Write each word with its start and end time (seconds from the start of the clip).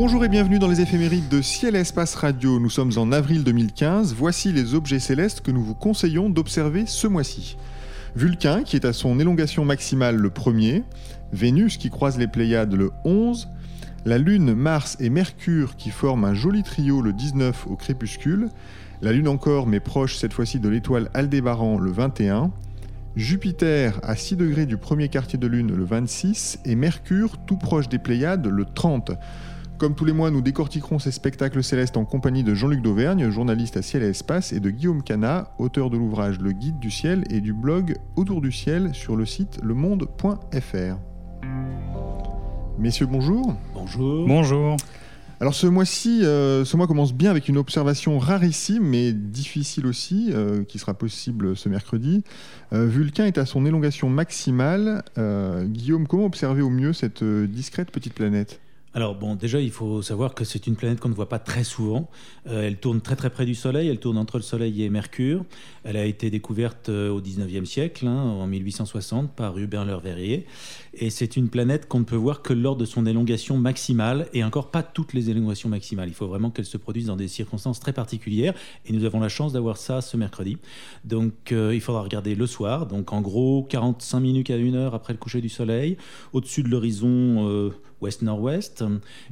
Bonjour 0.00 0.24
et 0.24 0.28
bienvenue 0.28 0.58
dans 0.58 0.68
les 0.68 0.80
éphémérides 0.80 1.28
de 1.28 1.42
Ciel 1.42 1.74
Espace 1.74 2.14
Radio. 2.14 2.60
Nous 2.60 2.70
sommes 2.70 2.92
en 2.96 3.12
avril 3.12 3.42
2015. 3.42 4.14
Voici 4.14 4.52
les 4.52 4.74
objets 4.74 5.00
célestes 5.00 5.40
que 5.40 5.50
nous 5.50 5.62
vous 5.62 5.74
conseillons 5.74 6.30
d'observer 6.30 6.86
ce 6.86 7.06
mois-ci. 7.06 7.56
Vulcain 8.18 8.64
qui 8.64 8.74
est 8.74 8.84
à 8.84 8.92
son 8.92 9.20
élongation 9.20 9.64
maximale 9.64 10.16
le 10.16 10.28
1er, 10.30 10.82
Vénus 11.32 11.76
qui 11.76 11.88
croise 11.88 12.18
les 12.18 12.26
Pléiades 12.26 12.74
le 12.74 12.90
11, 13.04 13.48
la 14.06 14.18
Lune, 14.18 14.54
Mars 14.54 14.96
et 14.98 15.08
Mercure 15.08 15.76
qui 15.76 15.90
forment 15.90 16.24
un 16.24 16.34
joli 16.34 16.64
trio 16.64 17.00
le 17.00 17.12
19 17.12 17.68
au 17.68 17.76
crépuscule, 17.76 18.48
la 19.02 19.12
Lune 19.12 19.28
encore 19.28 19.68
mais 19.68 19.78
proche 19.78 20.16
cette 20.16 20.32
fois-ci 20.32 20.58
de 20.58 20.68
l'étoile 20.68 21.10
Aldébaran 21.14 21.78
le 21.78 21.92
21, 21.92 22.50
Jupiter 23.14 24.00
à 24.02 24.16
6 24.16 24.34
degrés 24.34 24.66
du 24.66 24.78
premier 24.78 25.08
quartier 25.08 25.38
de 25.38 25.46
Lune 25.46 25.72
le 25.72 25.84
26 25.84 26.58
et 26.64 26.74
Mercure 26.74 27.38
tout 27.46 27.56
proche 27.56 27.88
des 27.88 28.00
Pléiades 28.00 28.48
le 28.48 28.64
30. 28.64 29.12
Comme 29.78 29.94
tous 29.94 30.04
les 30.04 30.12
mois, 30.12 30.32
nous 30.32 30.40
décortiquerons 30.40 30.98
ces 30.98 31.12
spectacles 31.12 31.62
célestes 31.62 31.96
en 31.96 32.04
compagnie 32.04 32.42
de 32.42 32.52
Jean-Luc 32.52 32.82
Dauvergne, 32.82 33.30
journaliste 33.30 33.76
à 33.76 33.82
Ciel 33.82 34.02
et 34.02 34.08
Espace, 34.08 34.52
et 34.52 34.58
de 34.58 34.70
Guillaume 34.70 35.04
Cana, 35.04 35.52
auteur 35.60 35.88
de 35.88 35.96
l'ouvrage 35.96 36.40
Le 36.40 36.50
Guide 36.50 36.80
du 36.80 36.90
ciel 36.90 37.22
et 37.30 37.40
du 37.40 37.52
blog 37.52 37.94
Autour 38.16 38.40
du 38.40 38.50
ciel 38.50 38.92
sur 38.92 39.14
le 39.14 39.24
site 39.24 39.60
lemonde.fr. 39.62 40.96
Messieurs, 42.76 43.06
bonjour. 43.06 43.54
Bonjour. 43.72 44.26
Bonjour. 44.26 44.76
Alors 45.38 45.54
ce 45.54 45.68
mois-ci, 45.68 46.24
euh, 46.24 46.64
ce 46.64 46.76
mois 46.76 46.88
commence 46.88 47.14
bien 47.14 47.30
avec 47.30 47.48
une 47.48 47.56
observation 47.56 48.18
rarissime 48.18 48.82
mais 48.82 49.12
difficile 49.12 49.86
aussi, 49.86 50.30
euh, 50.32 50.64
qui 50.64 50.80
sera 50.80 50.94
possible 50.94 51.56
ce 51.56 51.68
mercredi. 51.68 52.24
Euh, 52.72 52.86
Vulcain 52.86 53.26
est 53.26 53.38
à 53.38 53.46
son 53.46 53.64
élongation 53.64 54.08
maximale. 54.08 55.04
Guillaume, 55.66 56.08
comment 56.08 56.24
observer 56.24 56.62
au 56.62 56.70
mieux 56.70 56.92
cette 56.92 57.22
discrète 57.22 57.92
petite 57.92 58.14
planète? 58.14 58.60
Alors 58.94 59.14
bon, 59.14 59.34
déjà 59.34 59.60
il 59.60 59.70
faut 59.70 60.00
savoir 60.00 60.34
que 60.34 60.44
c'est 60.44 60.66
une 60.66 60.74
planète 60.74 60.98
qu'on 60.98 61.10
ne 61.10 61.14
voit 61.14 61.28
pas 61.28 61.38
très 61.38 61.62
souvent. 61.62 62.08
Euh, 62.46 62.66
elle 62.66 62.78
tourne 62.78 63.00
très 63.00 63.16
très 63.16 63.28
près 63.28 63.44
du 63.44 63.54
Soleil, 63.54 63.88
elle 63.88 64.00
tourne 64.00 64.16
entre 64.16 64.38
le 64.38 64.42
Soleil 64.42 64.82
et 64.82 64.88
Mercure. 64.88 65.44
Elle 65.84 65.96
a 65.96 66.06
été 66.06 66.30
découverte 66.30 66.88
euh, 66.88 67.10
au 67.10 67.20
19e 67.20 67.66
siècle, 67.66 68.06
hein, 68.06 68.16
en 68.16 68.46
1860, 68.46 69.32
par 69.34 69.58
Hubert 69.58 70.00
Verrier. 70.00 70.46
Et 70.94 71.10
c'est 71.10 71.36
une 71.36 71.48
planète 71.48 71.86
qu'on 71.86 72.00
ne 72.00 72.04
peut 72.04 72.16
voir 72.16 72.40
que 72.42 72.54
lors 72.54 72.76
de 72.76 72.86
son 72.86 73.04
élongation 73.04 73.58
maximale, 73.58 74.26
et 74.32 74.42
encore 74.42 74.70
pas 74.70 74.82
toutes 74.82 75.12
les 75.12 75.28
élongations 75.28 75.68
maximales. 75.68 76.08
Il 76.08 76.14
faut 76.14 76.26
vraiment 76.26 76.50
qu'elle 76.50 76.64
se 76.64 76.78
produise 76.78 77.06
dans 77.06 77.16
des 77.16 77.28
circonstances 77.28 77.80
très 77.80 77.92
particulières, 77.92 78.54
et 78.86 78.92
nous 78.92 79.04
avons 79.04 79.20
la 79.20 79.28
chance 79.28 79.52
d'avoir 79.52 79.76
ça 79.76 80.00
ce 80.00 80.16
mercredi. 80.16 80.56
Donc 81.04 81.52
euh, 81.52 81.74
il 81.74 81.80
faudra 81.82 82.02
regarder 82.02 82.34
le 82.34 82.46
soir, 82.46 82.86
donc 82.86 83.12
en 83.12 83.20
gros 83.20 83.66
45 83.68 84.20
minutes 84.20 84.50
à 84.50 84.54
1 84.54 84.74
heure 84.74 84.94
après 84.94 85.12
le 85.12 85.18
coucher 85.18 85.42
du 85.42 85.50
Soleil, 85.50 85.98
au-dessus 86.32 86.62
de 86.62 86.68
l'horizon 86.68 87.70
ouest-nord-ouest. 88.00 88.84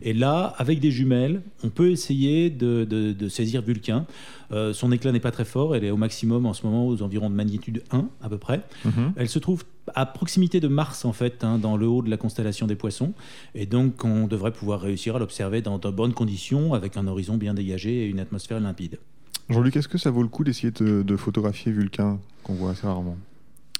Et 0.03 0.13
là, 0.13 0.55
avec 0.59 0.81
des 0.81 0.91
jumelles, 0.91 1.43
on 1.63 1.69
peut 1.69 1.91
essayer 1.91 2.51
de, 2.51 3.17
saisir 3.29 3.63
Vulcain. 3.63 4.07
Euh, 4.53 4.73
son 4.73 4.93
éclat 4.93 5.13
n'est 5.13 5.21
pas 5.21 5.33
très 5.33 5.45
fort, 5.45 5.75
elle 5.75 5.85
est 5.85 5.91
au 5.91 5.97
maximum 5.97 6.47
en 6.47 6.53
ce 6.53 6.65
moment 6.65 6.87
aux 6.87 7.03
environs 7.03 7.29
de 7.29 7.35
magnitude 7.35 7.83
1 7.91 8.09
à 8.23 8.29
peu 8.29 8.39
près. 8.39 8.63
Mhm. 8.85 9.13
Elle 9.17 9.29
se 9.29 9.41
trouve 9.41 9.65
à 9.95 10.07
proximité 10.07 10.61
de 10.61 10.69
Mars 10.69 11.05
en 11.05 11.13
fait, 11.13 11.43
hein, 11.43 11.59
dans 11.59 11.77
le 11.77 11.89
haut 11.89 12.03
de 12.03 12.11
la 12.11 12.17
constellation 12.17 12.67
des 12.67 12.77
poissons. 12.77 13.13
Et 13.55 13.67
donc 13.67 14.05
on 14.05 14.27
devrait 14.27 14.53
pouvoir 14.53 14.81
réussir 14.81 15.17
à 15.17 15.19
l'observer 15.19 15.63
dans 15.63 15.79
de 15.79 15.91
bonnes 15.91 16.15
conditions, 16.15 16.75
avec 16.75 16.97
un 16.97 17.07
horizon 17.09 17.37
bien 17.37 17.55
dégagé 17.55 18.05
et 18.05 18.07
une 18.07 18.21
atmosphère 18.21 18.61
limpide. 18.61 18.99
Jean-Luc, 19.49 19.77
est-ce 19.77 19.89
que 19.89 19.99
ça 19.99 20.11
vaut 20.11 20.23
le 20.23 20.29
coup 20.29 20.45
d'essayer 20.45 20.73
de 20.73 21.17
photographier 21.17 21.73
Vulcain, 21.73 22.19
qu'on 22.43 22.55
voit 22.55 22.71
assez 22.71 22.87
rarement? 22.87 23.17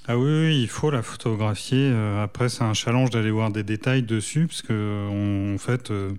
Ah 0.09 0.17
oui, 0.17 0.61
il 0.61 0.69
faut 0.69 0.89
la 0.89 1.01
photographier. 1.01 1.89
Euh, 1.91 2.23
après, 2.23 2.47
c'est 2.47 2.63
un 2.63 2.73
challenge 2.73 3.09
d'aller 3.09 3.29
voir 3.29 3.51
des 3.51 3.63
détails 3.63 4.03
dessus, 4.03 4.47
parce 4.47 4.61
que 4.61 5.53
en 5.53 5.57
fait, 5.57 5.91
euh, 5.91 6.11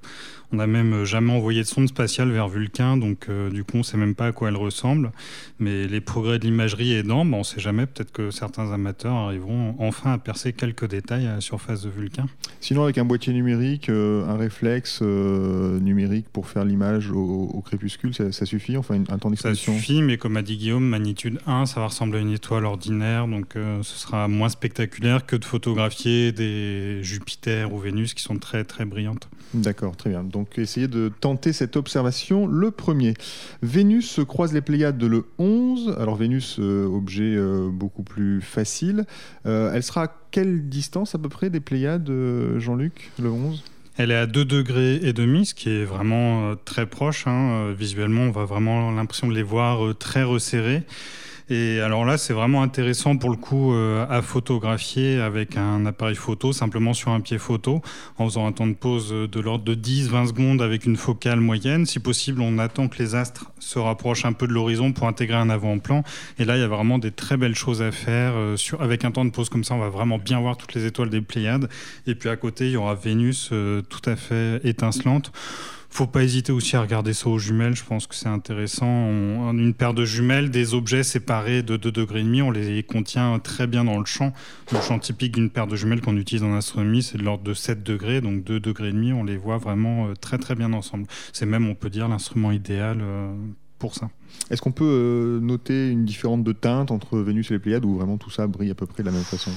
on 0.52 0.56
n'a 0.56 0.66
même 0.66 1.04
jamais 1.04 1.32
envoyé 1.32 1.62
de 1.62 1.66
sonde 1.66 1.88
spatiale 1.88 2.30
vers 2.30 2.48
Vulcain, 2.48 2.98
donc 2.98 3.30
euh, 3.30 3.48
du 3.48 3.64
coup, 3.64 3.76
on 3.76 3.78
ne 3.78 3.82
sait 3.82 3.96
même 3.96 4.14
pas 4.14 4.26
à 4.26 4.32
quoi 4.32 4.48
elle 4.50 4.58
ressemble. 4.58 5.10
Mais 5.58 5.86
les 5.86 6.02
progrès 6.02 6.38
de 6.38 6.44
l'imagerie 6.44 6.92
aidant, 6.92 7.24
ben, 7.24 7.36
on 7.36 7.38
ne 7.38 7.44
sait 7.44 7.60
jamais. 7.60 7.86
Peut-être 7.86 8.12
que 8.12 8.30
certains 8.30 8.70
amateurs 8.72 9.14
arriveront 9.14 9.74
enfin 9.78 10.12
à 10.12 10.18
percer 10.18 10.52
quelques 10.52 10.86
détails 10.86 11.26
à 11.26 11.36
la 11.36 11.40
surface 11.40 11.80
de 11.80 11.88
Vulcain. 11.88 12.26
Sinon, 12.60 12.84
avec 12.84 12.98
un 12.98 13.06
boîtier 13.06 13.32
numérique, 13.32 13.88
un 13.88 14.36
réflexe 14.36 15.00
numérique 15.00 16.26
pour 16.30 16.46
faire 16.46 16.66
l'image 16.66 17.10
au, 17.10 17.62
crépuscule, 17.64 18.12
ça, 18.14 18.44
suffit 18.44 18.76
Enfin, 18.76 19.02
un 19.08 19.18
temps 19.18 19.30
d'exposition 19.30 19.72
Ça 19.72 19.78
suffit, 19.78 20.02
mais 20.02 20.18
comme 20.18 20.36
a 20.36 20.42
dit 20.42 20.58
Guillaume, 20.58 20.84
magnitude 20.84 21.40
1, 21.46 21.64
ça 21.64 21.80
va 21.80 21.86
ressembler 21.86 22.18
à 22.18 22.22
une 22.22 22.32
étoile 22.32 22.66
ordinaire, 22.66 23.26
donc 23.26 23.56
ce 23.82 23.98
sera 23.98 24.28
moins 24.28 24.48
spectaculaire 24.48 25.26
que 25.26 25.36
de 25.36 25.44
photographier 25.44 26.32
des 26.32 27.02
Jupiter 27.02 27.72
ou 27.72 27.78
Vénus 27.78 28.14
qui 28.14 28.22
sont 28.22 28.38
très 28.38 28.64
très 28.64 28.84
brillantes. 28.84 29.28
D'accord, 29.54 29.96
très 29.96 30.10
bien. 30.10 30.24
Donc 30.24 30.58
essayez 30.58 30.88
de 30.88 31.10
tenter 31.20 31.52
cette 31.52 31.76
observation 31.76 32.46
le 32.46 32.70
premier. 32.70 33.14
Vénus 33.62 34.20
croise 34.26 34.52
les 34.52 34.60
Pléiades 34.60 35.02
le 35.02 35.24
11. 35.38 35.96
Alors 35.98 36.16
Vénus, 36.16 36.56
euh, 36.58 36.86
objet 36.86 37.34
euh, 37.34 37.70
beaucoup 37.70 38.02
plus 38.02 38.42
facile. 38.42 39.06
Euh, 39.46 39.72
elle 39.72 39.82
sera 39.82 40.04
à 40.04 40.12
quelle 40.30 40.68
distance 40.68 41.14
à 41.14 41.18
peu 41.18 41.28
près 41.30 41.48
des 41.48 41.60
Pléiades, 41.60 42.10
Jean-Luc, 42.58 43.10
le 43.20 43.30
11 43.30 43.64
elle 44.00 44.12
est 44.12 44.16
à 44.16 44.26
2 44.26 44.44
degrés 44.44 45.00
et 45.02 45.12
demi, 45.12 45.44
ce 45.44 45.54
qui 45.54 45.70
est 45.70 45.82
vraiment 45.82 46.54
très 46.64 46.86
proche. 46.86 47.26
Hein. 47.26 47.72
Visuellement, 47.76 48.22
on 48.22 48.30
va 48.30 48.44
vraiment 48.44 48.92
l'impression 48.92 49.26
de 49.26 49.34
les 49.34 49.42
voir 49.42 49.98
très 49.98 50.22
resserrés. 50.22 50.84
Et 51.50 51.80
alors 51.80 52.04
là, 52.04 52.18
c'est 52.18 52.34
vraiment 52.34 52.62
intéressant 52.62 53.16
pour 53.16 53.30
le 53.30 53.36
coup 53.36 53.72
euh, 53.72 54.06
à 54.10 54.20
photographier 54.20 55.18
avec 55.18 55.56
un 55.56 55.86
appareil 55.86 56.14
photo, 56.14 56.52
simplement 56.52 56.92
sur 56.92 57.10
un 57.10 57.20
pied 57.20 57.38
photo, 57.38 57.80
en 58.18 58.26
faisant 58.26 58.46
un 58.46 58.52
temps 58.52 58.66
de 58.66 58.74
pause 58.74 59.10
de 59.10 59.40
l'ordre 59.40 59.64
de 59.64 59.74
10-20 59.74 60.28
secondes 60.28 60.62
avec 60.62 60.84
une 60.84 60.96
focale 60.96 61.40
moyenne. 61.40 61.86
Si 61.86 62.00
possible, 62.00 62.42
on 62.42 62.58
attend 62.58 62.88
que 62.88 62.98
les 62.98 63.14
astres 63.14 63.50
se 63.60 63.78
rapprochent 63.78 64.26
un 64.26 64.34
peu 64.34 64.46
de 64.46 64.52
l'horizon 64.52 64.92
pour 64.92 65.06
intégrer 65.06 65.36
un 65.36 65.48
avant-plan. 65.48 66.02
Et 66.38 66.44
là, 66.44 66.56
il 66.56 66.60
y 66.60 66.64
a 66.64 66.68
vraiment 66.68 66.98
des 66.98 67.12
très 67.12 67.38
belles 67.38 67.54
choses 67.54 67.80
à 67.80 67.92
faire. 67.92 68.32
Euh, 68.34 68.56
sur, 68.56 68.82
avec 68.82 69.04
un 69.06 69.10
temps 69.10 69.24
de 69.24 69.30
pause 69.30 69.48
comme 69.48 69.64
ça, 69.64 69.74
on 69.74 69.78
va 69.78 69.88
vraiment 69.88 70.18
bien 70.18 70.40
voir 70.40 70.58
toutes 70.58 70.74
les 70.74 70.84
étoiles 70.84 71.10
des 71.10 71.22
Pléiades. 71.22 71.70
Et 72.06 72.14
puis 72.14 72.28
à 72.28 72.36
côté, 72.36 72.66
il 72.66 72.72
y 72.72 72.76
aura 72.76 72.94
Vénus 72.94 73.50
euh, 73.52 73.80
tout 73.82 74.02
à 74.04 74.16
fait 74.16 74.60
étincelante 74.64 75.32
faut 75.90 76.06
pas 76.06 76.22
hésiter 76.22 76.52
aussi 76.52 76.76
à 76.76 76.82
regarder 76.82 77.12
ça 77.12 77.28
aux 77.28 77.38
jumelles. 77.38 77.74
Je 77.74 77.84
pense 77.84 78.06
que 78.06 78.14
c'est 78.14 78.28
intéressant. 78.28 78.86
Une 79.52 79.74
paire 79.74 79.94
de 79.94 80.04
jumelles, 80.04 80.50
des 80.50 80.74
objets 80.74 81.02
séparés 81.02 81.62
de 81.62 81.76
2 81.76 81.90
degrés 81.90 82.20
et 82.20 82.24
demi, 82.24 82.42
on 82.42 82.50
les 82.50 82.82
contient 82.82 83.38
très 83.38 83.66
bien 83.66 83.84
dans 83.84 83.98
le 83.98 84.04
champ. 84.04 84.32
Le 84.72 84.80
champ 84.80 84.98
typique 84.98 85.34
d'une 85.34 85.50
paire 85.50 85.66
de 85.66 85.76
jumelles 85.76 86.00
qu'on 86.00 86.16
utilise 86.16 86.44
en 86.44 86.54
astronomie, 86.54 87.02
c'est 87.02 87.18
de 87.18 87.22
l'ordre 87.22 87.44
de 87.44 87.54
7 87.54 87.82
degrés, 87.82 88.20
donc 88.20 88.44
2 88.44 88.60
degrés 88.60 88.88
et 88.88 88.92
demi, 88.92 89.12
on 89.12 89.24
les 89.24 89.36
voit 89.36 89.58
vraiment 89.58 90.08
euh, 90.08 90.14
très 90.14 90.38
très 90.38 90.54
bien 90.54 90.72
ensemble. 90.72 91.06
C'est 91.32 91.46
même, 91.46 91.68
on 91.68 91.74
peut 91.74 91.90
dire, 91.90 92.08
l'instrument 92.08 92.52
idéal 92.52 92.98
euh, 93.00 93.34
pour 93.78 93.94
ça. 93.94 94.10
Est-ce 94.50 94.60
qu'on 94.60 94.72
peut 94.72 94.84
euh, 94.84 95.40
noter 95.40 95.90
une 95.90 96.04
différence 96.04 96.42
de 96.42 96.52
teinte 96.52 96.90
entre 96.90 97.18
Vénus 97.18 97.50
et 97.50 97.54
les 97.54 97.60
Pléiades 97.60 97.84
ou 97.84 97.94
vraiment 97.94 98.18
tout 98.18 98.30
ça 98.30 98.46
brille 98.46 98.70
à 98.70 98.74
peu 98.74 98.86
près 98.86 99.02
de 99.02 99.08
la 99.08 99.12
même 99.12 99.24
façon? 99.24 99.50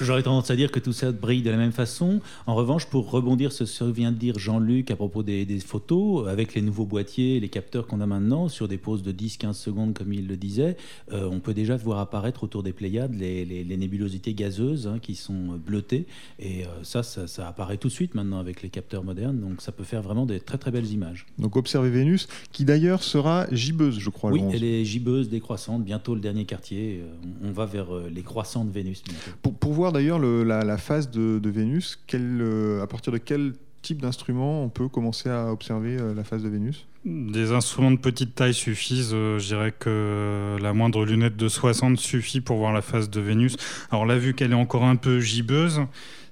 J'aurais 0.00 0.22
tendance 0.22 0.50
à 0.50 0.56
dire 0.56 0.70
que 0.70 0.80
tout 0.80 0.92
ça 0.92 1.12
brille 1.12 1.42
de 1.42 1.50
la 1.50 1.56
même 1.56 1.72
façon. 1.72 2.20
En 2.46 2.54
revanche, 2.54 2.86
pour 2.86 3.10
rebondir 3.10 3.52
sur 3.52 3.68
ce 3.68 3.84
que 3.84 3.90
vient 3.90 4.12
de 4.12 4.16
dire 4.16 4.38
Jean-Luc 4.38 4.90
à 4.90 4.96
propos 4.96 5.22
des, 5.22 5.46
photos, 5.60 6.28
avec 6.28 6.54
les 6.54 6.62
nouveaux 6.62 6.86
boîtiers, 6.86 7.40
les 7.40 7.48
capteurs 7.48 7.86
qu'on 7.86 8.00
a 8.00 8.06
maintenant, 8.06 8.48
sur 8.48 8.68
des 8.68 8.78
pauses 8.78 9.02
de 9.02 9.12
10-15 9.12 9.52
secondes, 9.52 9.94
comme 9.94 10.12
il 10.12 10.26
le 10.26 10.36
disait, 10.36 10.76
euh, 11.12 11.28
on 11.30 11.40
peut 11.40 11.54
déjà 11.54 11.76
voir 11.76 11.98
apparaître 11.98 12.44
autour 12.44 12.62
des 12.62 12.72
Pléiades 12.72 13.14
les, 13.14 13.76
nébulosités 13.78 14.34
gazeuses 14.34 14.86
hein, 14.86 14.98
qui 15.00 15.14
sont 15.14 15.58
bleutées. 15.64 16.06
Et 16.38 16.64
euh, 16.64 16.68
ça, 16.82 17.02
ça, 17.02 17.48
apparaît 17.48 17.76
tout 17.76 17.88
de 17.88 17.92
suite 17.92 18.14
maintenant 18.14 18.38
avec 18.38 18.62
les 18.62 18.70
capteurs 18.70 19.04
modernes. 19.04 19.38
Donc 19.38 19.60
ça 19.60 19.72
peut 19.72 19.84
faire 19.84 20.02
vraiment 20.02 20.26
des 20.26 20.40
très 20.40 20.58
très 20.58 20.70
belles 20.70 20.90
images. 20.90 21.26
Donc 21.38 21.56
observez 21.56 21.90
Vénus, 21.90 22.26
qui 22.52 22.64
d'ailleurs 22.64 23.02
sera 23.02 23.46
gibbeuse, 23.52 23.98
je 23.98 24.10
crois. 24.10 24.32
Oui, 24.32 24.42
elle 24.52 24.64
est 24.64 24.84
gibbeuse, 24.84 25.28
décroissante. 25.28 25.84
Bientôt 25.84 26.14
le 26.14 26.20
dernier 26.20 26.44
quartier. 26.44 27.02
Euh, 27.02 27.48
on 27.48 27.52
va 27.52 27.66
vers 27.66 27.88
les 28.12 28.22
croissants 28.22 28.64
de 28.64 28.70
Vénus. 28.70 29.02
Pour, 29.42 29.54
pour 29.60 29.72
voir 29.72 29.92
d'ailleurs 29.92 30.18
la, 30.18 30.78
phase 30.78 31.10
de, 31.10 31.48
Vénus, 31.48 31.98
euh, 32.14 32.82
à 32.82 32.86
partir 32.86 33.12
de 33.12 33.18
quel 33.18 33.52
type 33.82 34.02
d'instrument 34.02 34.64
on 34.64 34.68
peut 34.68 34.88
commencer 34.88 35.30
à 35.30 35.52
observer 35.52 35.96
euh, 35.98 36.14
la 36.14 36.24
phase 36.24 36.42
de 36.42 36.48
Vénus? 36.48 36.86
Des 37.04 37.52
instruments 37.52 37.90
de 37.90 37.98
petite 37.98 38.34
taille 38.34 38.54
suffisent. 38.54 39.12
je 39.12 39.46
dirais 39.46 39.72
que 39.78 40.56
la 40.60 40.72
moindre 40.72 41.04
lunette 41.04 41.36
de 41.36 41.48
60 41.48 41.96
suffit 41.96 42.40
pour 42.40 42.58
voir 42.58 42.72
la 42.72 42.82
face 42.82 43.08
de 43.08 43.20
Vénus. 43.20 43.56
Alors 43.90 44.04
là, 44.04 44.18
vu 44.18 44.34
qu'elle 44.34 44.50
est 44.50 44.56
encore 44.56 44.84
un 44.84 44.96
peu 44.96 45.20
gibbeuse, 45.20 45.80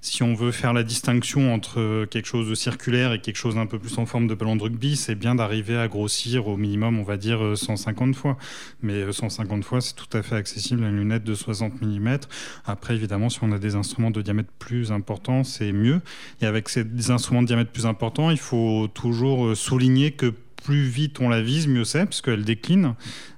si 0.06 0.23
on 0.23 0.35
veut 0.35 0.53
faire 0.53 0.73
la 0.73 0.85
distinction 0.85 1.53
entre 1.53 2.05
quelque 2.06 2.26
chose 2.26 2.49
de 2.49 2.55
circulaire 2.55 3.12
et 3.12 3.20
quelque 3.20 3.37
chose 3.37 3.56
d'un 3.56 3.67
peu 3.67 3.79
plus 3.81 3.99
en 3.99 4.06
forme 4.06 4.29
de 4.29 4.35
ballon 4.35 4.55
de 4.55 4.62
rugby, 4.62 4.94
c'est 4.94 5.17
bien 5.17 5.35
d'arriver 5.35 5.76
à 5.76 5.88
grossir 5.88 6.47
au 6.47 6.56
minimum, 6.56 6.99
on 7.00 7.03
va 7.03 7.17
dire, 7.17 7.56
150 7.56 8.14
fois. 8.14 8.37
Mais 8.82 9.12
150 9.12 9.64
fois, 9.64 9.81
c'est 9.81 9.94
tout 9.94 10.17
à 10.17 10.23
fait 10.23 10.37
accessible 10.37 10.85
à 10.85 10.88
une 10.88 10.99
lunette 10.99 11.25
de 11.25 11.35
60 11.35 11.82
mm. 11.82 12.19
Après, 12.64 12.94
évidemment, 12.94 13.29
si 13.29 13.41
on 13.43 13.50
a 13.50 13.58
des 13.58 13.75
instruments 13.75 14.12
de 14.12 14.23
diamètre 14.23 14.53
plus 14.61 14.93
important, 14.93 15.43
c'est 15.43 15.73
mieux. 15.73 16.00
Et 16.41 16.47
avec 16.47 16.69
ces 16.69 16.85
instruments 17.11 17.43
de 17.43 17.49
diamètre 17.49 17.73
plus 17.73 17.87
important, 17.87 18.31
il 18.31 18.38
faut 18.38 18.88
toujours 18.94 19.47
euh, 19.47 19.55
souligner 19.56 20.12
que 20.12 20.32
plus 20.66 20.82
vite 20.82 21.20
on 21.20 21.28
la 21.28 21.40
vise, 21.40 21.68
mieux 21.68 21.84
c'est, 21.84 22.04
parce 22.04 22.20
qu'elle 22.20 22.44
décline 22.44 22.94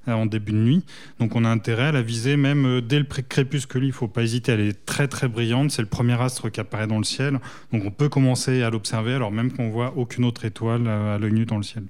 euh, 0.09 0.13
en 0.13 0.25
début 0.25 0.53
de 0.53 0.57
nuit. 0.57 0.83
Donc 1.21 1.37
on 1.37 1.45
a 1.45 1.49
intérêt 1.51 1.89
à 1.89 1.93
la 1.93 2.01
viser 2.01 2.39
même 2.39 2.65
euh, 2.65 2.81
dès 2.81 2.99
le 2.99 3.05
crépuscule. 3.05 3.85
Il 3.85 3.89
ne 3.89 3.93
faut 3.93 4.09
pas 4.09 4.23
hésiter. 4.23 4.53
Elle 4.53 4.61
est 4.61 4.87
très 4.87 5.09
très 5.09 5.29
brillante. 5.29 5.71
C'est 5.71 5.83
le 5.83 5.89
premier 5.89 6.19
astre 6.21 6.51
qui 6.51 6.59
apparaît 6.59 6.87
dans 6.87 6.97
le 6.97 7.05
ciel. 7.05 7.39
Donc 7.71 7.85
on 7.85 7.91
peut 7.91 8.09
commencer 8.09 8.63
à 8.63 8.71
l'observer 8.71 9.13
alors 9.13 9.31
même 9.31 9.53
qu'on 9.53 9.69
voit 9.69 9.93
aucune 9.97 10.25
autre 10.25 10.47
étoile 10.47 10.87
euh, 10.87 11.17
à 11.17 11.19
l'œil 11.19 11.33
nu 11.33 11.45
dans 11.45 11.59
le 11.59 11.63
ciel. 11.63 11.85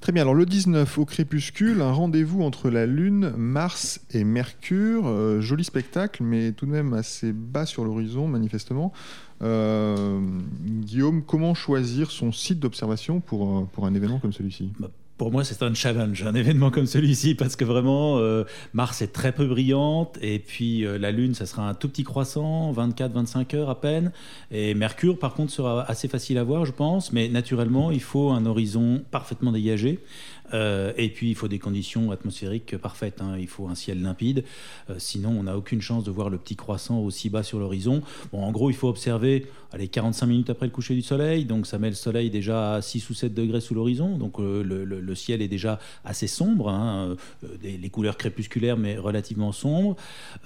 Très 0.00 0.12
bien, 0.12 0.22
alors 0.22 0.34
le 0.34 0.46
19 0.46 0.98
au 0.98 1.04
crépuscule, 1.04 1.82
un 1.82 1.92
rendez-vous 1.92 2.42
entre 2.42 2.70
la 2.70 2.86
Lune, 2.86 3.32
Mars 3.36 4.00
et 4.12 4.24
Mercure. 4.24 5.40
joli 5.40 5.64
spectacle, 5.64 6.22
mais 6.22 6.52
tout 6.52 6.66
de 6.66 6.70
même 6.70 6.94
assez 6.94 7.32
bas 7.32 7.66
sur 7.66 7.84
l'horizon, 7.84 8.28
manifestement. 8.28 8.92
Euh, 9.42 10.20
Guillaume, 10.64 11.22
comment 11.22 11.54
choisir 11.54 12.10
son 12.10 12.32
site 12.32 12.58
d'observation 12.58 13.20
pour, 13.20 13.66
pour 13.68 13.86
un 13.86 13.94
événement 13.94 14.18
comme 14.18 14.32
celui-ci? 14.32 14.72
Bah, 14.78 14.90
pour 15.18 15.32
moi, 15.32 15.42
c'est 15.42 15.62
un 15.64 15.74
challenge, 15.74 16.22
un 16.22 16.34
événement 16.34 16.70
comme 16.70 16.86
celui-ci, 16.86 17.34
parce 17.34 17.56
que 17.56 17.64
vraiment, 17.64 18.18
euh, 18.18 18.44
Mars 18.72 19.02
est 19.02 19.12
très 19.12 19.32
peu 19.32 19.46
brillante, 19.46 20.16
et 20.22 20.38
puis 20.38 20.86
euh, 20.86 20.96
la 20.96 21.10
Lune, 21.10 21.34
ça 21.34 21.44
sera 21.44 21.68
un 21.68 21.74
tout 21.74 21.88
petit 21.88 22.04
croissant, 22.04 22.72
24-25 22.72 23.56
heures 23.56 23.68
à 23.68 23.80
peine, 23.80 24.12
et 24.52 24.74
Mercure, 24.74 25.18
par 25.18 25.34
contre, 25.34 25.52
sera 25.52 25.82
assez 25.90 26.06
facile 26.06 26.38
à 26.38 26.44
voir, 26.44 26.64
je 26.64 26.72
pense, 26.72 27.12
mais 27.12 27.28
naturellement, 27.28 27.90
il 27.90 28.00
faut 28.00 28.30
un 28.30 28.46
horizon 28.46 29.02
parfaitement 29.10 29.50
dégagé. 29.50 29.98
Euh, 30.54 30.92
et 30.96 31.08
puis, 31.08 31.30
il 31.30 31.34
faut 31.34 31.48
des 31.48 31.58
conditions 31.58 32.10
atmosphériques 32.10 32.76
parfaites. 32.76 33.20
Hein. 33.20 33.36
Il 33.38 33.46
faut 33.46 33.68
un 33.68 33.74
ciel 33.74 34.02
limpide. 34.02 34.44
Euh, 34.90 34.94
sinon, 34.98 35.30
on 35.30 35.44
n'a 35.44 35.56
aucune 35.56 35.80
chance 35.80 36.04
de 36.04 36.10
voir 36.10 36.30
le 36.30 36.38
petit 36.38 36.56
croissant 36.56 37.00
aussi 37.00 37.30
bas 37.30 37.42
sur 37.42 37.58
l'horizon. 37.58 38.02
Bon, 38.32 38.42
en 38.42 38.52
gros, 38.52 38.70
il 38.70 38.76
faut 38.76 38.88
observer 38.88 39.46
allez, 39.72 39.88
45 39.88 40.26
minutes 40.26 40.50
après 40.50 40.66
le 40.66 40.72
coucher 40.72 40.94
du 40.94 41.02
soleil. 41.02 41.44
Donc, 41.44 41.66
ça 41.66 41.78
met 41.78 41.88
le 41.88 41.94
soleil 41.94 42.30
déjà 42.30 42.74
à 42.74 42.82
6 42.82 43.10
ou 43.10 43.14
7 43.14 43.34
degrés 43.34 43.60
sous 43.60 43.74
l'horizon. 43.74 44.16
Donc, 44.16 44.40
euh, 44.40 44.62
le, 44.62 45.14
ciel 45.14 45.42
est 45.42 45.48
déjà 45.48 45.80
assez 46.04 46.26
sombre. 46.26 46.68
Hein. 46.68 47.16
les 47.62 47.90
couleurs 47.90 48.16
crépusculaires, 48.16 48.76
mais 48.76 48.96
relativement 48.96 49.52
sombres. 49.52 49.96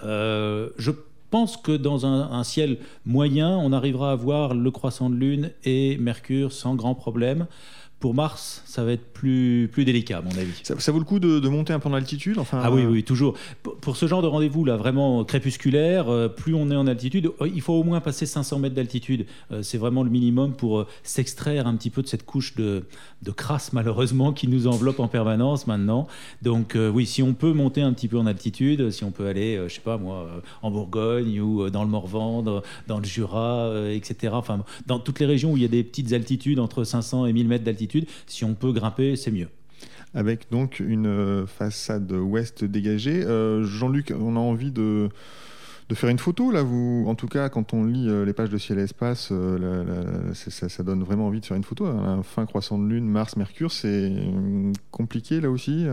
je 0.03 0.91
pense 1.33 1.57
que 1.57 1.73
dans 1.73 2.05
un, 2.05 2.45
ciel 2.45 2.77
moyen, 3.07 3.57
on 3.57 3.73
arrivera 3.73 4.13
à 4.13 4.15
voir 4.15 4.55
le 4.55 4.71
croissant 4.71 5.09
de 5.09 5.15
lune 5.15 5.51
et 5.65 5.97
Mercure 5.97 6.53
sans 6.53 6.75
grand 6.75 6.95
problème. 6.95 7.47
Pour 8.03 8.15
Mars, 8.15 8.63
ça 8.67 8.83
va 8.83 8.91
être 8.91 9.13
plus, 9.13 9.69
plus 9.71 9.85
délicat, 9.85 10.19
à 10.19 10.23
mon 10.23 10.33
avis. 10.33 10.51
Ça, 10.65 10.91
vaut 10.91 10.99
le 10.99 11.05
coup 11.05 11.21
de, 11.21 11.49
monter 11.49 11.73
un 11.73 11.79
peu 11.79 11.89
en 11.89 11.95
altitude 11.95 12.37
enfin, 12.39 12.61
Ah 12.61 12.73
oui, 12.73 12.85
oui, 12.85 13.05
toujours. 13.05 13.35
Pour 13.63 13.97
ce 13.97 14.09
genre 14.09 14.23
de 14.23 14.27
rendez-vous, 14.27 14.65
là, 14.65 14.77
vraiment 14.77 15.23
crépusculaire, 15.23 16.09
euh, 16.09 16.27
plus 16.27 16.53
on 16.57 16.69
est 16.73 16.75
en 16.75 16.89
altitude, 16.89 17.31
euh, 17.41 17.49
il 17.55 17.61
faut 17.61 17.75
au 17.75 17.85
moins 17.85 18.01
passer 18.01 18.27
500 18.27 18.59
mètres 18.59 18.75
d'altitude. 18.75 19.27
Euh, 19.53 19.63
c'est 19.63 19.79
vraiment 19.79 20.03
le 20.03 20.11
minimum 20.11 20.55
pour 20.55 20.85
s'extraire 21.05 21.69
un 21.69 21.77
petit 21.77 21.91
peu 21.91 22.03
de 22.03 22.09
cette 22.09 22.27
couche 22.27 22.57
de, 22.57 22.83
de 23.23 23.31
crasse, 23.31 23.73
malheureusement, 23.73 24.33
qui 24.33 24.49
nous 24.49 24.67
enveloppe 24.67 24.99
en 24.99 25.07
permanence 25.07 25.69
maintenant. 25.69 26.09
Donc, 26.43 26.77
oui, 26.77 27.07
si 27.07 27.23
on 27.23 27.35
peut 27.35 27.53
monter 27.53 27.83
un 27.83 27.93
petit 27.93 28.09
peu 28.09 28.19
en 28.19 28.27
altitude, 28.27 28.91
si 28.91 29.05
on 29.05 29.13
peut 29.13 29.29
aller, 29.29 29.63
je 29.69 29.75
sais 29.75 29.81
pas 29.81 29.97
moi, 29.97 30.29
en 30.63 30.73
Bourgogne 30.73 31.41
ou 31.41 31.71
dans 31.71 31.85
le 31.85 31.91
Morvan, 31.91 32.43
dans, 32.43 32.63
dans 32.89 32.99
le 32.99 33.05
Jura, 33.05 33.73
etc. 33.93 34.33
Enfin, 34.35 34.65
dans 34.89 34.99
toutes 34.99 35.21
les 35.21 35.27
régions 35.27 35.53
où 35.53 35.57
il 35.57 35.63
y 35.63 35.67
a 35.67 35.69
des 35.69 35.85
petites 35.85 36.13
altitudes 36.13 36.59
entre 36.59 36.83
500 36.83 37.27
et 37.27 37.33
1000 37.33 37.47
mètres 37.47 37.65
d'altitude, 37.65 37.92
si 38.27 38.45
on 38.45 38.55
peut 38.55 38.73
grimper, 38.73 39.17
c'est 39.17 39.31
mieux 39.31 39.49
avec 40.15 40.51
donc 40.51 40.81
une 40.81 41.07
euh, 41.07 41.47
façade 41.47 42.13
ouest 42.13 42.65
dégagée. 42.65 43.25
Euh, 43.25 43.65
Jean-Luc, 43.65 44.13
on 44.19 44.37
a 44.37 44.41
envie 44.41 44.71
de, 44.71 45.09
de, 45.89 45.95
faire 45.95 46.11
une 46.11 46.19
photo 46.19 46.51
là. 46.51 46.63
Vous, 46.63 47.05
en 47.07 47.15
tout 47.15 47.29
cas, 47.29 47.49
quand 47.49 47.73
on 47.73 47.85
lit 47.85 48.09
euh, 48.09 48.25
les 48.25 48.33
pages 48.33 48.51
de 48.51 48.59
ciel 48.59 48.79
et 48.79 48.83
espace, 48.83 49.33
ça, 50.33 50.83
donne 50.83 51.03
vraiment 51.03 51.27
envie 51.27 51.41
de 51.41 51.47
faire 51.47 51.57
une 51.57 51.65
photo. 51.65 51.87
Un 51.87 52.23
fin 52.23 52.47
croissant 52.47 52.79
de 52.79 52.87
lune, 52.87 53.09
Mars, 53.09 53.37
Mercure, 53.37 53.73
c'est 53.73 54.13
compliqué 54.91 55.41
là 55.41 55.51
aussi. 55.51 55.87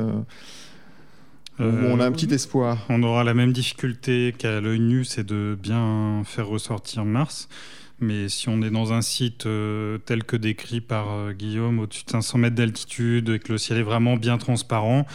on 1.60 2.00
a 2.00 2.06
un 2.06 2.12
petit 2.12 2.34
espoir. 2.34 2.86
On 2.90 3.01
aura 3.04 3.24
la 3.24 3.34
même 3.34 3.54
difficulté 3.54 4.34
qu'à 4.38 4.60
l'œil 4.60 4.80
nu, 4.80 5.06
c'est 5.06 5.25
de 5.25 5.57
bien 5.62 6.24
faire 6.25 6.48
ressortir 6.48 7.06
Mars. 7.06 7.48
Mais 8.01 8.30
si 8.30 8.50
on 8.50 8.62
est 8.62 8.69
dans 8.69 8.94
un 8.94 9.01
site 9.01 9.46
euh, 9.46 9.98
tel 9.98 10.24
que 10.24 10.36
décrit 10.38 10.81
par 10.81 11.12
euh, 11.12 11.34
Guillaume, 11.34 11.80
au-dessus 11.80 12.06
de 12.06 12.12
500 12.12 12.38
mètres 12.38 12.56
d'altitude, 12.56 13.30
et 13.30 13.40
que 13.40 13.51
le 13.51 13.57
ciel 13.57 13.78
est 13.78 13.84
vraiment 13.84 14.16
bien 14.16 14.38
transparent, 14.38 15.06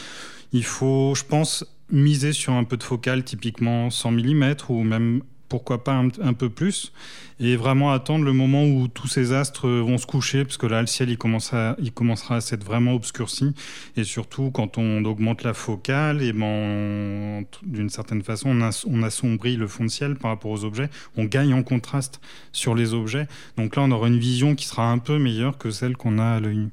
il 0.52 0.64
faut, 0.64 1.14
je 1.14 1.25
pense, 1.25 1.64
miser 1.90 2.32
sur 2.32 2.52
un 2.52 2.64
peu 2.64 2.76
de 2.76 2.82
focale, 2.82 3.25
typiquement 3.25 3.90
100 3.90 4.10
mm 4.12 4.54
ou 4.69 4.82
même 4.82 5.22
pourquoi 5.54 5.84
pas 5.84 5.94
un, 5.94 6.32
peu 6.32 6.50
plus, 6.50 6.92
et 7.38 7.54
vraiment 7.54 7.92
attendre 7.92 8.24
le 8.24 8.32
moment 8.32 8.64
où 8.64 8.88
tous 8.88 9.06
ces 9.06 9.32
astres 9.32 9.68
vont 9.68 9.98
se 9.98 10.06
coucher, 10.06 10.42
parce 10.42 10.56
que 10.56 10.66
là, 10.66 10.80
le 10.80 10.88
ciel, 10.88 11.10
il, 11.10 11.16
commence 11.16 11.54
à, 11.54 11.76
il 11.80 11.92
commencera 11.92 12.34
à 12.34 12.40
s'être 12.40 12.64
vraiment 12.64 12.92
obscurci, 12.92 13.52
et 13.96 14.02
surtout 14.02 14.50
quand 14.50 14.78
on 14.78 15.04
augmente 15.04 15.44
la 15.44 15.54
focale, 15.54 16.22
et 16.22 16.32
ben, 16.32 17.44
d'une 17.62 17.88
certaine 17.88 18.22
façon, 18.22 18.50
on, 18.50 18.70
on, 18.88 19.02
assombrit 19.04 19.54
le 19.54 19.68
fond 19.68 19.84
de 19.84 19.90
ciel 19.90 20.16
par 20.16 20.32
rapport 20.32 20.50
aux 20.50 20.64
objets, 20.64 20.90
on 21.16 21.22
gagne 21.22 21.54
en 21.54 21.62
contraste 21.62 22.20
sur 22.50 22.74
les 22.74 22.92
objets, 22.92 23.28
donc 23.56 23.76
là, 23.76 23.82
on 23.82 23.92
aura 23.92 24.08
une 24.08 24.18
vision 24.18 24.56
qui 24.56 24.66
sera 24.66 24.90
un 24.90 24.98
peu 24.98 25.20
meilleure 25.20 25.56
que 25.56 25.70
celle 25.70 25.96
qu'on 25.96 26.18
a 26.18 26.24
à 26.24 26.40
l'œil 26.40 26.56
nu. 26.56 26.70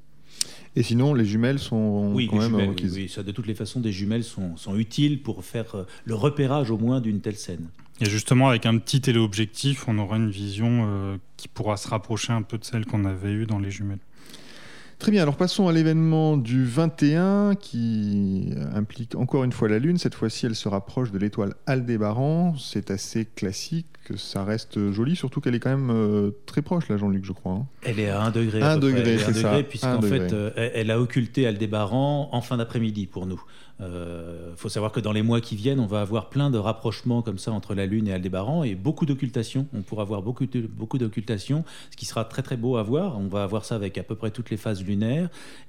Et 0.75 0.84
sinon, 0.84 1.13
les 1.13 1.25
jumelles 1.25 1.60
sont 1.60 2.12
oui, 2.16 2.27
quand 2.27 2.38
même 2.38 2.50
jumelles, 2.50 2.69
oui, 2.69 2.89
oui, 2.94 3.10
ça, 3.10 3.24
de 3.24 3.31
toutes 3.31 3.48
les 3.48 3.56
façons, 3.56 3.80
des 3.80 3.92
jumelles 3.92 4.24
sont, 4.24 4.56
sont 4.56 4.77
utiles 4.77 5.22
pour 5.22 5.44
faire 5.44 5.75
euh, 5.75 5.84
le 6.06 6.16
repérage 6.16 6.72
au 6.72 6.77
moins 6.77 7.01
d'une 7.01 7.19
telle 7.19 7.36
scène. 7.36 7.68
Et 8.01 8.09
justement, 8.09 8.50
avec 8.50 8.65
un 8.65 8.80
petit 8.80 9.00
téléobjectif, 9.00 9.88
on 9.88 10.00
aura 10.00 10.18
une 10.18 10.31
vision 10.31 10.88
euh, 10.89 11.18
qui 11.38 11.48
pourra 11.48 11.77
se 11.77 11.88
rapprocher 11.88 12.33
un 12.33 12.42
peu 12.42 12.57
de 12.57 12.65
celle 12.65 12.83
qu'on 12.88 13.06
avait 13.06 13.31
eue 13.31 13.45
dans 13.45 13.59
les 13.59 13.69
jumelles. 13.69 14.00
Très 15.01 15.09
bien, 15.09 15.24
alors 15.24 15.36
passons 15.36 15.68
à 15.68 15.71
l'événement 15.71 16.38
du 16.38 16.63
21 16.63 17.56
qui 17.56 18.53
implique 18.75 19.15
encore 19.15 19.44
une 19.44 19.51
fois 19.51 19.68
la 19.68 19.80
Lune. 19.80 19.98
Cette 19.98 20.13
fois-ci, 20.13 20.45
elle 20.45 20.53
se 20.53 20.69
rapproche 20.69 21.12
de 21.12 21.18
l'étoile 21.18 21.56
Aldébaran. 21.65 22.53
C'est 22.59 22.92
assez 22.92 23.25
classique, 23.25 23.88
ça 24.15 24.44
reste 24.44 24.92
joli, 24.92 25.15
surtout 25.15 25.42
qu'elle 25.42 25.56
est 25.56 25.59
quand 25.59 25.71
même 25.71 25.89
euh, 25.89 26.30
très 26.45 26.62
proche, 26.62 26.88
là, 26.88 26.98
Jean-Luc, 26.98 27.25
je 27.25 27.31
crois. 27.31 27.53
Hein. 27.53 27.65
Elle 27.81 28.00
est 28.00 28.09
à 28.09 28.21
1 28.21 28.30
degré. 28.30 28.62
1 28.62 28.77
degré, 28.77 29.18
c'est 29.18 29.33
ça. 29.33 29.63
Puisqu'en 29.63 30.03
fait, 30.03 30.33
euh, 30.33 30.51
elle 30.56 30.92
a 30.92 31.00
occulté 31.00 31.48
Aldébaran 31.48 32.30
en 32.31 32.42
fin 32.42 32.57
d'après-midi 32.57 33.07
pour 33.07 33.25
nous. 33.25 33.42
Il 33.81 33.86
euh, 33.88 34.56
faut 34.57 34.69
savoir 34.69 34.92
que 34.92 35.00
dans 35.00 35.12
les 35.12 35.24
mois 35.24 35.42
qui 35.42 35.56
viennent, 35.56 35.80
on 35.80 35.88
va 35.88 36.01
avoir 36.01 36.30
plein 36.30 36.51
de 36.51 36.59
rapprochements 36.59 37.24
comme 37.24 37.39
ça 37.39 37.51
entre 37.51 37.74
la 37.74 37.88
Lune 37.88 38.07
et 38.07 38.13
Aldébaran 38.13 38.63
et 38.63 38.75
beaucoup 38.75 39.07
d'occultations. 39.07 39.65
On 39.74 39.81
pourra 39.81 40.03
avoir 40.03 40.21
beaucoup, 40.21 40.45
d'occultations, 40.45 41.65
ce 41.89 41.98
qui 41.98 42.05
sera 42.05 42.24
très 42.25 42.43
très 42.43 42.58
beau 42.58 42.77
à 42.77 42.84
voir. 42.84 43.17
On 43.17 43.27
va 43.27 43.41
avoir 43.41 43.65
ça 43.65 43.74
avec 43.74 43.98
à 43.98 44.03
peu 44.03 44.13
près 44.15 44.29
toutes 44.29 44.51
les 44.51 44.58
phases 44.58 44.84
lunaires 44.84 44.90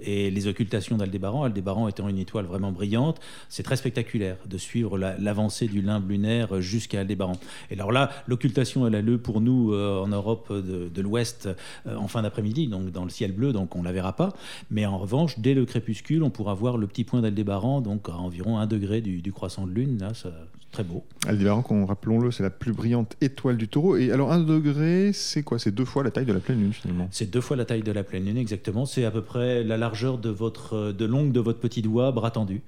et 0.01 0.31
les 0.31 0.47
occultations 0.47 0.97
d'Aldébaran. 0.97 1.45
Aldébaran 1.45 1.89
étant 1.89 2.09
une 2.09 2.19
étoile 2.19 2.47
vraiment 2.47 2.73
brillante, 2.73 3.21
c'est 3.49 3.63
très 3.63 3.77
spectaculaire 3.77 4.37
de 4.47 4.59
suivre 4.59 4.99
l'avancée 4.99 5.67
du 5.67 5.83
limbe 5.83 6.09
lunaire 6.09 6.61
jusqu'à 6.61 7.01
Aldébaran. 7.01 7.37
Et 7.71 7.75
alors 7.75 7.93
là, 7.93 8.11
l'occultation, 8.27 8.87
elle 8.87 8.95
a 8.95 9.03
lieu 9.03 9.19
pour 9.19 9.41
nous 9.41 9.73
euh, 9.73 10.01
en 10.01 10.09
Europe 10.09 10.53
de, 10.53 11.03
l'Ouest 11.03 11.49
euh, 11.87 11.97
en 11.97 12.09
fin 12.09 12.23
d'après-midi, 12.23 12.69
donc 12.69 12.91
dans 12.91 13.05
le 13.05 13.11
ciel 13.11 13.33
bleu, 13.33 13.53
donc 13.53 13.77
on 13.77 13.83
la 13.83 13.93
verra 13.93 14.15
pas. 14.15 14.33
Mais 14.71 14.87
en 14.87 14.99
revanche, 14.99 15.39
dès 15.39 15.55
le 15.55 15.65
crépuscule, 15.65 16.23
on 16.23 16.31
pourra 16.31 16.55
voir 16.55 16.79
le 16.79 16.87
petit 16.87 17.05
point 17.05 17.21
d'Aldébaran, 17.21 17.81
donc 17.81 18.09
à 18.09 18.15
environ 18.15 18.59
un 18.59 18.67
degré 18.67 19.01
du, 19.01 19.33
croissant 19.33 19.67
de 19.67 19.73
lune. 19.73 19.99
Là, 19.99 20.13
c'est 20.15 20.29
très 20.73 20.83
beau. 20.83 21.05
Aldébaran, 21.27 21.87
rappelons-le, 21.87 22.31
c'est 22.31 22.43
la 22.43 22.51
plus 22.51 22.73
brillante 22.73 23.17
étoile 23.21 23.57
du 23.57 23.69
taureau. 23.69 23.97
Et 23.97 24.11
alors, 24.11 24.33
un 24.33 24.41
degré, 24.41 25.13
c'est 25.13 25.43
quoi? 25.43 25.59
C'est 25.59 25.71
deux 25.71 25.85
fois 25.85 26.03
la 26.03 26.11
taille 26.11 26.25
de 26.25 26.33
la 26.33 26.41
pleine 26.41 26.61
lune, 26.61 26.73
finalement 26.73 27.09
C'est 27.13 27.31
deux 27.31 27.41
fois 27.41 27.57
la 27.57 27.65
taille 27.65 27.83
de 27.83 27.93
la 27.93 28.03
pleine 28.03 28.25
lune, 28.25 28.39
exactement. 28.39 28.87
C'est 28.87 29.05
à 29.05 29.11
peu 29.11 29.23
près 29.23 29.63
la 29.63 29.77
largeur 29.77 30.19
de, 30.19 30.31
votre, 30.31 30.93
de 30.93 31.05
l'ongle 31.05 31.33
de 31.33 31.41
votre 31.41 31.61
petit 31.61 31.83
doigt, 31.83 32.11
bras 32.11 32.31
tendu. 32.31 32.63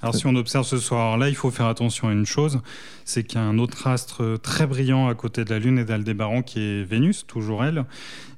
Alors 0.00 0.14
si 0.14 0.26
on 0.26 0.36
observe 0.36 0.64
ce 0.64 0.78
soir-là, 0.78 1.28
il 1.28 1.34
faut 1.34 1.50
faire 1.50 1.66
attention 1.66 2.08
à 2.08 2.12
une 2.12 2.24
chose, 2.26 2.60
c'est 3.04 3.24
qu'il 3.24 3.40
y 3.40 3.42
a 3.42 3.44
un 3.44 3.58
autre 3.58 3.88
astre 3.88 4.38
très 4.40 4.64
brillant 4.66 5.08
à 5.08 5.14
côté 5.16 5.44
de 5.44 5.50
la 5.50 5.58
Lune 5.58 5.78
et 5.78 5.84
d'Aldébaran 5.84 6.42
qui 6.42 6.60
est 6.60 6.84
Vénus, 6.84 7.26
toujours 7.26 7.64
elle. 7.64 7.84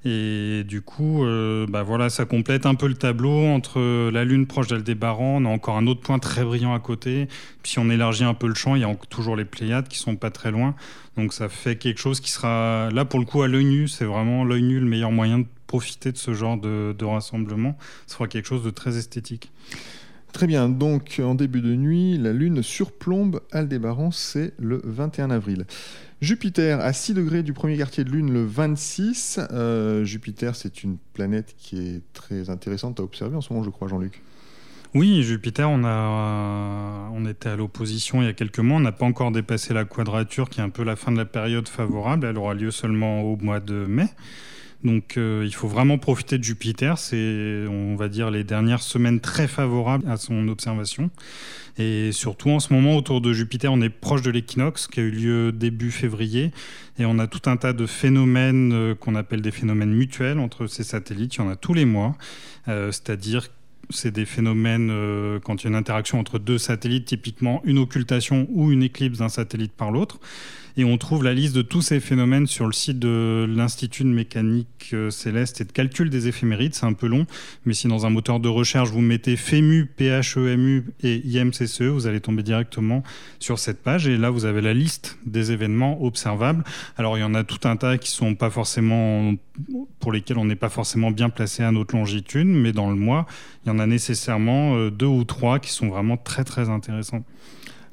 Et 0.06 0.64
du 0.66 0.80
coup, 0.80 1.22
euh, 1.24 1.66
bah 1.68 1.82
voilà, 1.82 2.08
ça 2.08 2.24
complète 2.24 2.64
un 2.64 2.74
peu 2.74 2.88
le 2.88 2.94
tableau 2.94 3.44
entre 3.44 4.10
la 4.10 4.24
Lune 4.24 4.46
proche 4.46 4.68
d'Aldébaran, 4.68 5.42
on 5.42 5.44
a 5.44 5.48
encore 5.50 5.76
un 5.76 5.86
autre 5.86 6.00
point 6.00 6.18
très 6.18 6.44
brillant 6.44 6.72
à 6.72 6.80
côté. 6.80 7.28
Puis 7.62 7.72
si 7.72 7.78
on 7.78 7.90
élargit 7.90 8.24
un 8.24 8.32
peu 8.32 8.46
le 8.46 8.54
champ, 8.54 8.74
il 8.74 8.80
y 8.80 8.84
a 8.84 8.94
toujours 9.10 9.36
les 9.36 9.44
Pléiades 9.44 9.88
qui 9.88 9.98
sont 9.98 10.16
pas 10.16 10.30
très 10.30 10.50
loin. 10.50 10.74
Donc 11.18 11.34
ça 11.34 11.50
fait 11.50 11.76
quelque 11.76 12.00
chose 12.00 12.20
qui 12.20 12.30
sera 12.30 12.88
là 12.90 13.04
pour 13.04 13.20
le 13.20 13.26
coup 13.26 13.42
à 13.42 13.48
l'œil 13.48 13.66
nu. 13.66 13.86
C'est 13.86 14.06
vraiment 14.06 14.44
l'œil 14.44 14.62
nu 14.62 14.80
le 14.80 14.86
meilleur 14.86 15.10
moyen 15.10 15.40
de 15.40 15.46
profiter 15.66 16.10
de 16.10 16.16
ce 16.16 16.32
genre 16.32 16.56
de, 16.56 16.96
de 16.98 17.04
rassemblement. 17.04 17.76
Ce 18.06 18.14
sera 18.14 18.28
quelque 18.28 18.46
chose 18.46 18.64
de 18.64 18.70
très 18.70 18.96
esthétique. 18.96 19.52
Très 20.32 20.46
bien, 20.46 20.68
donc 20.68 21.20
en 21.22 21.34
début 21.34 21.60
de 21.60 21.74
nuit, 21.74 22.16
la 22.16 22.32
Lune 22.32 22.62
surplombe 22.62 23.40
Aldébaran, 23.50 24.10
c'est 24.10 24.54
le 24.58 24.80
21 24.84 25.30
avril. 25.30 25.66
Jupiter 26.20 26.80
à 26.80 26.92
6 26.92 27.14
degrés 27.14 27.42
du 27.42 27.52
premier 27.52 27.76
quartier 27.76 28.04
de 28.04 28.10
Lune 28.10 28.32
le 28.32 28.44
26. 28.44 29.40
Euh, 29.52 30.04
Jupiter, 30.04 30.54
c'est 30.54 30.82
une 30.84 30.98
planète 31.14 31.54
qui 31.58 31.78
est 31.78 32.02
très 32.12 32.50
intéressante 32.50 33.00
à 33.00 33.02
observer 33.02 33.36
en 33.36 33.40
ce 33.40 33.52
moment, 33.52 33.64
je 33.64 33.70
crois, 33.70 33.88
Jean-Luc. 33.88 34.22
Oui, 34.94 35.22
Jupiter, 35.22 35.70
on, 35.70 35.84
a, 35.84 37.08
on 37.12 37.24
était 37.24 37.48
à 37.48 37.56
l'opposition 37.56 38.22
il 38.22 38.26
y 38.26 38.28
a 38.28 38.32
quelques 38.32 38.58
mois. 38.58 38.78
On 38.78 38.80
n'a 38.80 38.92
pas 38.92 39.06
encore 39.06 39.30
dépassé 39.32 39.72
la 39.72 39.84
quadrature, 39.84 40.50
qui 40.50 40.60
est 40.60 40.64
un 40.64 40.68
peu 40.68 40.84
la 40.84 40.96
fin 40.96 41.12
de 41.12 41.16
la 41.16 41.24
période 41.24 41.68
favorable. 41.68 42.26
Elle 42.26 42.36
aura 42.36 42.54
lieu 42.54 42.70
seulement 42.70 43.22
au 43.22 43.36
mois 43.36 43.60
de 43.60 43.86
mai. 43.86 44.08
Donc 44.84 45.16
euh, 45.16 45.42
il 45.44 45.54
faut 45.54 45.68
vraiment 45.68 45.98
profiter 45.98 46.38
de 46.38 46.44
Jupiter. 46.44 46.98
C'est, 46.98 47.66
on 47.68 47.96
va 47.96 48.08
dire, 48.08 48.30
les 48.30 48.44
dernières 48.44 48.82
semaines 48.82 49.20
très 49.20 49.46
favorables 49.46 50.08
à 50.08 50.16
son 50.16 50.48
observation. 50.48 51.10
Et 51.78 52.12
surtout 52.12 52.50
en 52.50 52.60
ce 52.60 52.72
moment, 52.72 52.96
autour 52.96 53.20
de 53.20 53.32
Jupiter, 53.32 53.72
on 53.72 53.80
est 53.80 53.90
proche 53.90 54.22
de 54.22 54.30
l'équinoxe 54.30 54.86
qui 54.86 55.00
a 55.00 55.02
eu 55.02 55.10
lieu 55.10 55.52
début 55.52 55.90
février. 55.90 56.50
Et 56.98 57.04
on 57.04 57.18
a 57.18 57.26
tout 57.26 57.48
un 57.48 57.56
tas 57.56 57.72
de 57.72 57.86
phénomènes 57.86 58.72
euh, 58.72 58.94
qu'on 58.94 59.14
appelle 59.14 59.42
des 59.42 59.50
phénomènes 59.50 59.92
mutuels 59.92 60.38
entre 60.38 60.66
ces 60.66 60.84
satellites. 60.84 61.36
Il 61.36 61.38
y 61.38 61.42
en 61.42 61.50
a 61.50 61.56
tous 61.56 61.74
les 61.74 61.84
mois. 61.84 62.16
Euh, 62.68 62.90
c'est-à-dire 62.90 63.48
c'est 63.92 64.12
des 64.12 64.24
phénomènes 64.24 64.92
quand 65.42 65.62
il 65.62 65.64
y 65.64 65.66
a 65.66 65.70
une 65.70 65.74
interaction 65.74 66.20
entre 66.20 66.38
deux 66.38 66.58
satellites, 66.58 67.06
typiquement 67.06 67.60
une 67.64 67.78
occultation 67.78 68.46
ou 68.50 68.70
une 68.70 68.84
éclipse 68.84 69.18
d'un 69.18 69.28
satellite 69.28 69.72
par 69.72 69.90
l'autre. 69.90 70.20
Et 70.76 70.84
on 70.84 70.96
trouve 70.98 71.24
la 71.24 71.34
liste 71.34 71.54
de 71.54 71.62
tous 71.62 71.82
ces 71.82 72.00
phénomènes 72.00 72.46
sur 72.46 72.66
le 72.66 72.72
site 72.72 72.98
de 72.98 73.46
l'Institut 73.48 74.04
de 74.04 74.08
mécanique 74.08 74.90
euh, 74.92 75.10
céleste 75.10 75.60
et 75.60 75.64
de 75.64 75.72
calcul 75.72 76.10
des 76.10 76.28
éphémérides. 76.28 76.74
C'est 76.74 76.86
un 76.86 76.92
peu 76.92 77.06
long, 77.06 77.26
mais 77.64 77.74
si 77.74 77.88
dans 77.88 78.06
un 78.06 78.10
moteur 78.10 78.40
de 78.40 78.48
recherche 78.48 78.90
vous 78.90 79.00
mettez 79.00 79.36
FEMU, 79.36 79.90
PHEMU 79.96 80.84
et 81.02 81.22
IMCCE, 81.24 81.82
vous 81.82 82.06
allez 82.06 82.20
tomber 82.20 82.42
directement 82.42 83.02
sur 83.38 83.58
cette 83.58 83.82
page. 83.82 84.06
Et 84.06 84.16
là, 84.16 84.30
vous 84.30 84.44
avez 84.44 84.60
la 84.60 84.74
liste 84.74 85.18
des 85.26 85.52
événements 85.52 86.02
observables. 86.02 86.64
Alors, 86.96 87.18
il 87.18 87.20
y 87.20 87.24
en 87.24 87.34
a 87.34 87.44
tout 87.44 87.68
un 87.68 87.76
tas 87.76 87.98
qui 87.98 88.10
sont 88.10 88.34
pas 88.34 88.50
forcément 88.50 89.34
pour 89.98 90.12
lesquels 90.12 90.38
on 90.38 90.44
n'est 90.44 90.56
pas 90.56 90.68
forcément 90.68 91.10
bien 91.10 91.30
placé 91.30 91.62
à 91.62 91.72
notre 91.72 91.94
longitude, 91.94 92.46
mais 92.46 92.72
dans 92.72 92.90
le 92.90 92.96
mois, 92.96 93.26
il 93.64 93.68
y 93.68 93.72
en 93.72 93.78
a 93.78 93.86
nécessairement 93.86 94.76
euh, 94.76 94.90
deux 94.90 95.06
ou 95.06 95.24
trois 95.24 95.58
qui 95.58 95.70
sont 95.70 95.88
vraiment 95.88 96.16
très 96.16 96.44
très 96.44 96.68
intéressants. 96.68 97.24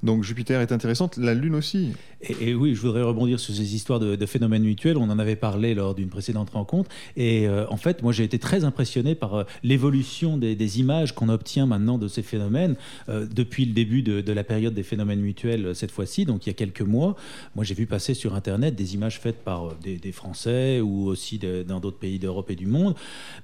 Donc 0.04 0.24
Jupiter 0.24 0.62
est 0.62 0.72
intéressante, 0.72 1.18
la 1.18 1.34
Lune 1.34 1.56
aussi. 1.56 1.94
Et, 2.22 2.56
oui, 2.56 2.74
je 2.74 2.82
voudrais 2.82 3.04
rebondir 3.04 3.40
sur 3.40 3.54
ces 3.54 3.76
histoires 3.76 4.00
de, 4.00 4.26
phénomènes 4.26 4.64
mutuels. 4.64 4.98
On 4.98 5.10
en 5.10 5.20
avait 5.20 5.36
parlé 5.36 5.76
lors 5.76 5.94
d'une 5.94 6.10
précédente 6.10 6.50
rencontre. 6.50 6.90
Et 7.16 7.48
euh, 7.48 7.66
en 7.70 7.78
fait, 7.78 8.02
moi, 8.02 8.12
j'ai 8.12 8.24
été 8.24 8.40
très 8.40 8.64
impressionné 8.64 9.14
par 9.14 9.36
euh, 9.36 9.44
l'évolution 9.64 10.38
des, 10.38 10.80
images 10.80 11.14
qu'on 11.14 11.30
obtient 11.30 11.66
maintenant 11.66 11.98
de 11.98 12.08
ces 12.08 12.24
phénomènes 12.24 12.76
euh, 13.08 13.26
depuis 13.26 13.66
le 13.66 13.74
début 13.74 14.02
de, 14.02 14.32
la 14.32 14.44
période 14.44 14.74
des 14.74 14.84
phénomènes 14.84 15.22
mutuels 15.22 15.74
cette 15.74 15.92
fois-ci, 15.92 16.26
donc 16.26 16.46
il 16.46 16.50
y 16.50 16.52
a 16.52 16.54
quelques 16.54 16.82
mois. 16.82 17.16
Moi, 17.56 17.64
j'ai 17.64 17.74
vu 17.74 17.86
passer 17.86 18.14
sur 18.14 18.36
Internet 18.36 18.76
des 18.76 18.94
images 18.96 19.20
faites 19.20 19.44
par 19.44 19.76
des, 19.76 20.12
Français 20.12 20.80
ou 20.82 21.06
aussi 21.08 21.40
dans 21.68 21.80
d'autres 21.80 21.98
pays 21.98 22.18
d'Europe 22.18 22.50
et 22.50 22.56
du 22.56 22.66
monde, 22.66 22.96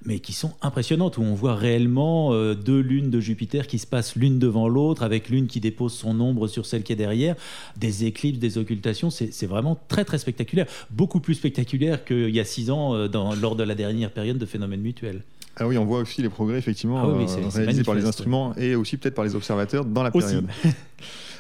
mais 0.06 0.20
qui 0.20 0.34
sont 0.34 0.54
impressionnantes, 0.62 1.18
où 1.18 1.22
on 1.22 1.34
voit 1.34 1.56
réellement 1.56 2.34
deux 2.54 2.80
lunes 2.80 3.10
de 3.10 3.20
Jupiter 3.20 3.68
qui 3.68 3.80
se 3.80 3.88
passent 3.88 4.16
l'une 4.16 4.40
devant 4.40 4.68
l'autre, 4.68 5.04
avec 5.04 5.30
l'une 5.30 5.48
qui 5.48 5.60
dépose 5.60 5.94
son 5.94 6.20
ombre 6.20 6.48
sur 6.48 6.66
celle 6.66 6.84
qui 6.84 6.94
est 6.94 6.98
derrière, 6.98 7.36
des 7.78 8.06
éclipses, 8.06 8.40
des 8.40 8.58
occultation, 8.74 9.10
c'est 9.10 9.46
vraiment 9.46 9.80
très 9.88 10.06
très 10.06 10.18
spectaculaire, 10.18 10.66
beaucoup 10.90 11.20
plus 11.20 11.36
spectaculaire 11.36 12.04
qu'il 12.06 12.30
y 12.30 12.40
a 12.40 12.46
six 12.46 12.70
ans 12.70 12.96
euh, 12.96 13.08
dans, 13.08 13.36
lors 13.36 13.56
de 13.56 13.64
la 13.64 13.76
dernière 13.76 14.12
période 14.12 14.38
de 14.38 14.46
phénomènes 14.46 14.82
mutuels. 14.82 15.24
Ah 15.56 15.68
oui, 15.68 15.78
on 15.78 15.86
voit 15.86 16.00
aussi 16.00 16.22
les 16.24 16.30
progrès 16.30 16.58
effectivement 16.58 17.00
ah 17.00 17.06
euh, 17.06 17.50
réalisés 17.54 17.84
par 17.84 17.94
les 17.94 18.06
instruments 18.06 18.56
et 18.58 18.74
aussi 18.76 18.98
peut-être 18.98 19.14
par 19.14 19.24
les 19.24 19.36
observateurs 19.36 19.86
dans 19.86 20.02
la 20.02 20.10
période. 20.10 20.48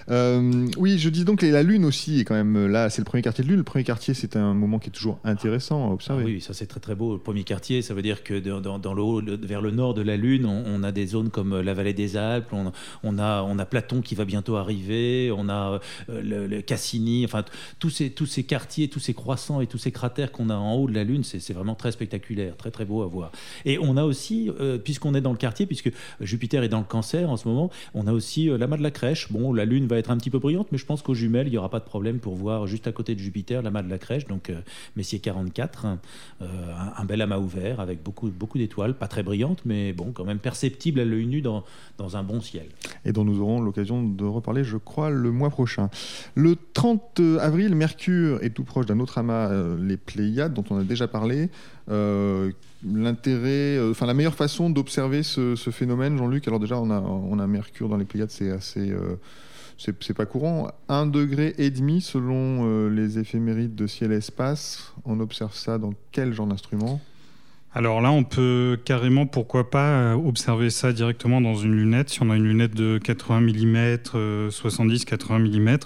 Euh, 0.09 0.67
oui, 0.77 0.97
je 0.99 1.09
dis 1.09 1.23
donc 1.23 1.41
la 1.41 1.63
Lune 1.63 1.85
aussi 1.85 2.19
est 2.19 2.23
quand 2.23 2.35
même 2.35 2.55
euh, 2.55 2.67
là, 2.67 2.89
c'est 2.89 3.01
le 3.01 3.05
premier 3.05 3.21
quartier 3.21 3.43
de 3.43 3.49
Lune. 3.49 3.57
Le 3.57 3.63
premier 3.63 3.83
quartier, 3.83 4.13
c'est 4.13 4.35
un 4.35 4.53
moment 4.53 4.79
qui 4.79 4.89
est 4.89 4.91
toujours 4.91 5.19
intéressant 5.23 5.89
à 5.89 5.93
observer. 5.93 6.23
oui, 6.23 6.41
ça 6.41 6.53
c'est 6.53 6.65
très 6.65 6.79
très 6.79 6.95
beau. 6.95 7.13
Le 7.13 7.19
premier 7.19 7.43
quartier, 7.43 7.81
ça 7.81 7.93
veut 7.93 8.01
dire 8.01 8.23
que 8.23 8.39
dans, 8.39 8.93
le 8.93 9.01
haut, 9.01 9.21
vers 9.21 9.61
le 9.61 9.71
nord 9.71 9.93
de 9.93 10.01
la 10.01 10.17
Lune, 10.17 10.45
on, 10.45 10.83
a 10.83 10.91
des 10.91 11.07
zones 11.07 11.29
comme 11.29 11.53
euh, 11.53 11.63
la 11.63 11.73
vallée 11.73 11.93
des 11.93 12.17
Alpes, 12.17 12.53
on, 12.53 13.19
a, 13.19 13.43
on 13.43 13.59
a 13.59 13.65
Platon 13.65 14.01
qui 14.01 14.15
va 14.15 14.25
bientôt 14.25 14.55
arriver, 14.55 15.31
on 15.35 15.49
a 15.49 15.79
le, 16.09 16.61
Cassini, 16.61 17.25
enfin 17.25 17.43
tous 17.79 17.89
ces, 17.89 18.09
tous 18.09 18.25
ces 18.25 18.43
quartiers, 18.43 18.87
tous 18.89 18.99
ces 18.99 19.13
croissants 19.13 19.61
et 19.61 19.67
tous 19.67 19.77
ces 19.77 19.91
cratères 19.91 20.31
qu'on 20.31 20.49
a 20.49 20.55
en 20.55 20.75
haut 20.75 20.87
de 20.87 20.93
la 20.93 21.03
Lune, 21.03 21.23
c'est 21.23 21.53
vraiment 21.53 21.75
très 21.75 21.91
spectaculaire, 21.91 22.57
très 22.57 22.71
très 22.71 22.85
beau 22.85 23.03
à 23.03 23.07
voir. 23.07 23.31
Et 23.65 23.77
on 23.79 23.97
a 23.97 24.03
aussi, 24.03 24.49
puisqu'on 24.83 25.13
est 25.13 25.21
dans 25.21 25.31
le 25.31 25.37
quartier, 25.37 25.65
puisque 25.65 25.91
Jupiter 26.21 26.63
est 26.63 26.69
dans 26.69 26.79
le 26.79 26.85
cancer 26.85 27.29
en 27.29 27.37
ce 27.37 27.47
moment, 27.47 27.69
on 27.93 28.07
a 28.07 28.13
aussi 28.13 28.47
la 28.47 28.57
l'amas 28.57 28.77
de 28.77 28.83
la 28.83 28.91
crèche. 28.91 29.31
Bon, 29.31 29.52
la 29.53 29.65
Lune 29.65 29.87
va 29.87 29.97
être 29.97 30.11
un 30.11 30.17
petit 30.17 30.29
peu 30.29 30.39
brillante, 30.39 30.67
mais 30.71 30.77
je 30.77 30.85
pense 30.85 31.01
qu'aux 31.01 31.13
jumelles, 31.13 31.47
il 31.47 31.51
n'y 31.51 31.57
aura 31.57 31.69
pas 31.69 31.79
de 31.79 31.85
problème 31.85 32.19
pour 32.19 32.35
voir 32.35 32.67
juste 32.67 32.87
à 32.87 32.91
côté 32.91 33.15
de 33.15 33.19
Jupiter 33.19 33.61
la 33.61 33.71
de 33.81 33.89
la 33.89 33.97
crèche, 33.97 34.25
donc 34.25 34.49
euh, 34.49 34.61
Messier 34.95 35.19
44, 35.19 35.87
euh, 36.41 36.45
un, 36.97 37.05
bel 37.05 37.21
amas 37.21 37.37
ouvert 37.37 37.79
avec 37.79 38.03
beaucoup, 38.03 38.29
beaucoup 38.29 38.57
d'étoiles, 38.57 38.93
pas 38.95 39.07
très 39.07 39.23
brillantes, 39.23 39.61
mais 39.65 39.93
bon, 39.93 40.11
quand 40.11 40.25
même 40.25 40.39
perceptible 40.39 40.99
à 40.99 41.05
l'œil 41.05 41.25
nu 41.25 41.41
dans, 41.41 41.63
dans 41.97 42.17
un 42.17 42.23
bon 42.23 42.41
ciel. 42.41 42.67
Et 43.05 43.11
dont 43.11 43.25
nous 43.25 43.41
aurons 43.41 43.61
l'occasion 43.61 44.03
de 44.03 44.23
reparler, 44.23 44.63
je 44.63 44.77
crois, 44.77 45.09
le 45.09 45.31
mois 45.31 45.49
prochain. 45.49 45.89
Le 46.35 46.55
30 46.73 47.19
avril, 47.39 47.75
Mercure 47.75 48.43
est 48.43 48.51
tout 48.51 48.63
proche 48.63 48.85
d'un 48.85 48.99
autre 48.99 49.17
amas, 49.17 49.49
euh, 49.49 49.77
les 49.79 49.97
Pléiades, 49.97 50.53
dont 50.53 50.63
on 50.69 50.79
a 50.79 50.83
déjà 50.83 51.07
parlé. 51.07 51.49
L'intérêt, 52.85 53.79
enfin 53.89 54.05
la 54.05 54.13
meilleure 54.13 54.35
façon 54.35 54.69
d'observer 54.69 55.23
ce, 55.23 55.55
phénomène, 55.71 56.17
Jean-Luc. 56.17 56.47
Alors 56.47 56.59
déjà, 56.59 56.79
on 56.79 57.39
a, 57.39 57.47
Mercure 57.47 57.89
dans 57.89 57.97
les 57.97 58.05
Pléiades, 58.05 58.31
c'est 58.31 58.51
assez 58.51 58.93
c'est 59.77 60.13
pas 60.13 60.25
courant. 60.25 60.71
Un 60.87 61.05
degré 61.05 61.53
et 61.57 61.69
demi 61.69 62.01
selon 62.01 62.65
euh, 62.65 62.89
les 62.89 63.19
éphémérides 63.19 63.75
de 63.75 63.87
ciel 63.87 64.11
et 64.11 64.17
espace. 64.17 64.93
On 65.05 65.19
observe 65.19 65.53
ça 65.53 65.77
dans 65.77 65.93
quel 66.11 66.33
genre 66.33 66.47
d'instrument? 66.47 67.01
Alors 67.75 68.01
là, 68.01 68.11
on 68.11 68.23
peut 68.23 68.79
carrément, 68.85 69.25
pourquoi 69.25 69.71
pas, 69.71 69.87
euh, 69.87 70.13
observer 70.13 70.69
ça 70.69 70.93
directement 70.93 71.41
dans 71.41 71.55
une 71.55 71.75
lunette. 71.75 72.09
Si 72.09 72.21
on 72.21 72.29
a 72.29 72.35
une 72.35 72.43
lunette 72.47 72.75
de 72.75 72.99
80 72.99 73.41
mm, 73.41 73.95
70-80 74.49 75.39
mm, 75.39 75.77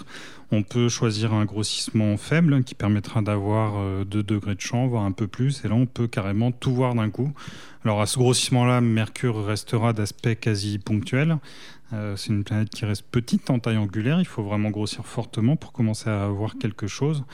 on 0.50 0.62
peut 0.62 0.88
choisir 0.90 1.32
un 1.32 1.46
grossissement 1.46 2.16
faible 2.18 2.62
qui 2.62 2.74
permettra 2.74 3.22
d'avoir 3.22 4.04
2 4.04 4.18
euh, 4.18 4.22
degrés 4.22 4.54
de 4.54 4.60
champ, 4.60 4.86
voire 4.86 5.04
un 5.04 5.12
peu 5.12 5.26
plus. 5.26 5.64
Et 5.64 5.68
là, 5.68 5.74
on 5.74 5.86
peut 5.86 6.06
carrément 6.06 6.52
tout 6.52 6.74
voir 6.74 6.94
d'un 6.94 7.08
coup. 7.08 7.32
Alors 7.84 8.02
à 8.02 8.06
ce 8.06 8.18
grossissement-là, 8.18 8.82
Mercure 8.82 9.46
restera 9.46 9.94
d'aspect 9.94 10.36
quasi 10.36 10.78
ponctuel. 10.78 11.38
Euh, 11.94 12.16
c'est 12.16 12.28
une 12.28 12.44
planète 12.44 12.68
qui 12.68 12.84
reste 12.84 13.04
petite 13.10 13.48
en 13.50 13.58
taille 13.58 13.78
angulaire. 13.78 14.20
Il 14.20 14.26
faut 14.26 14.42
vraiment 14.42 14.70
grossir 14.70 15.06
fortement 15.06 15.56
pour 15.56 15.72
commencer 15.72 16.10
à 16.10 16.28
voir 16.28 16.56
quelque 16.58 16.86
chose. 16.86 17.24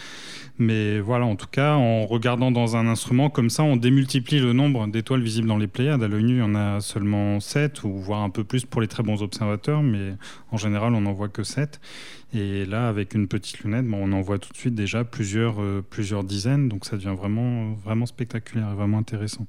Mais 0.59 1.01
voilà, 1.01 1.27
en 1.27 1.35
tout 1.35 1.49
cas, 1.49 1.75
en 1.75 2.07
regardant 2.07 2.53
dans 2.53 2.77
un 2.77 2.87
instrument 2.87 3.31
comme 3.31 3.51
ça, 3.51 3.65
on 3.65 3.77
démultiplie 3.77 4.39
le 4.39 4.53
nombre 4.53 4.87
d'étoiles 4.87 5.23
visibles 5.23 5.49
dans 5.49 5.59
les 5.59 5.67
Pléiades. 5.67 6.03
À 6.03 6.09
l'œil 6.09 6.25
nu, 6.25 6.35
il 6.35 6.39
y 6.39 6.43
en 6.43 6.55
a 6.55 6.81
seulement 6.81 7.41
7, 7.41 7.83
ou 7.83 7.99
voire 7.99 8.23
un 8.23 8.31
peu 8.31 8.45
plus 8.45 8.65
pour 8.65 8.81
les 8.81 8.89
très 8.89 9.03
bons 9.03 9.23
observateurs, 9.23 9.83
mais 9.83 10.13
en 10.53 10.57
général, 10.57 10.95
on 10.95 11.01
n'en 11.01 11.13
voit 11.13 11.29
que 11.29 11.43
7. 11.43 11.81
Et 12.33 12.65
là, 12.65 12.89
avec 12.89 13.15
une 13.15 13.29
petite 13.29 13.61
lunette, 13.61 13.87
on 13.93 14.13
en 14.13 14.21
voit 14.21 14.39
tout 14.39 14.53
de 14.53 14.57
suite 14.57 14.75
déjà 14.75 15.05
plusieurs, 15.05 15.61
euh, 15.61 15.83
dizaines. 16.25 16.69
Donc 16.69 16.85
ça 16.85 16.97
devient 16.97 17.15
vraiment, 17.17 17.73
vraiment 17.75 18.07
spectaculaire 18.07 18.71
et 18.71 18.75
vraiment 18.75 18.99
intéressant. 18.99 19.47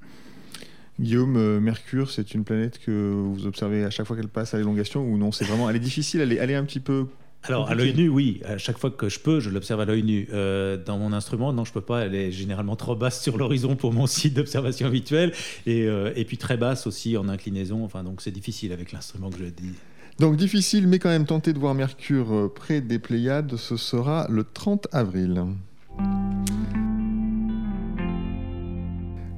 Guillaume, 0.99 1.35
euh, 1.35 1.59
Mercure, 1.59 2.09
c'est 2.09 2.33
une 2.33 2.43
planète 2.43 2.79
que 2.79 3.11
vous 3.11 3.45
observez 3.45 3.83
à 3.83 3.89
chaque 3.89 4.07
fois 4.07 4.15
qu'elle 4.15 4.29
passe 4.29 4.53
à 4.53 4.57
l'élongation 4.57 5.03
ou 5.03 5.17
non 5.17 5.31
C'est 5.31 5.45
vraiment, 5.45 5.69
elle 5.69 5.75
est 5.75 5.79
difficile, 5.79 6.21
elle 6.21 6.31
est, 6.31 6.37
elle 6.37 6.51
est 6.51 6.55
un 6.55 6.63
petit 6.63 6.79
peu 6.79 7.07
alors, 7.47 7.69
à 7.69 7.75
l'œil 7.75 7.93
nu, 7.93 8.09
oui. 8.09 8.41
À 8.45 8.57
chaque 8.57 8.77
fois 8.77 8.89
que 8.89 9.09
je 9.09 9.19
peux, 9.19 9.39
je 9.39 9.49
l'observe 9.49 9.79
à 9.81 9.85
l'œil 9.85 10.03
nu. 10.03 10.27
Euh, 10.33 10.77
dans 10.77 10.97
mon 10.97 11.13
instrument, 11.13 11.53
non, 11.53 11.63
je 11.63 11.73
peux 11.73 11.81
pas. 11.81 12.05
Elle 12.05 12.15
est 12.15 12.31
généralement 12.31 12.75
trop 12.75 12.95
basse 12.95 13.21
sur 13.21 13.37
l'horizon 13.37 13.75
pour 13.75 13.93
mon 13.93 14.07
site 14.07 14.33
d'observation 14.33 14.87
habituel. 14.87 15.31
Et, 15.65 15.83
euh, 15.83 16.11
et, 16.15 16.25
puis 16.25 16.37
très 16.37 16.57
basse 16.57 16.87
aussi 16.87 17.17
en 17.17 17.29
inclinaison. 17.29 17.83
Enfin, 17.83 18.03
donc 18.03 18.21
c'est 18.21 18.31
difficile 18.31 18.71
avec 18.71 18.91
l'instrument 18.91 19.29
que 19.29 19.37
je 19.37 19.45
dis. 19.45 19.73
Donc 20.19 20.37
difficile, 20.37 20.87
mais 20.87 20.97
quand 20.97 21.09
même 21.09 21.25
tenter 21.25 21.53
de 21.53 21.59
voir 21.59 21.75
Mercure 21.75 22.51
près 22.53 22.81
des 22.81 22.99
Pléiades, 22.99 23.57
ce 23.57 23.77
sera 23.77 24.27
le 24.29 24.43
30 24.43 24.87
avril. 24.91 25.43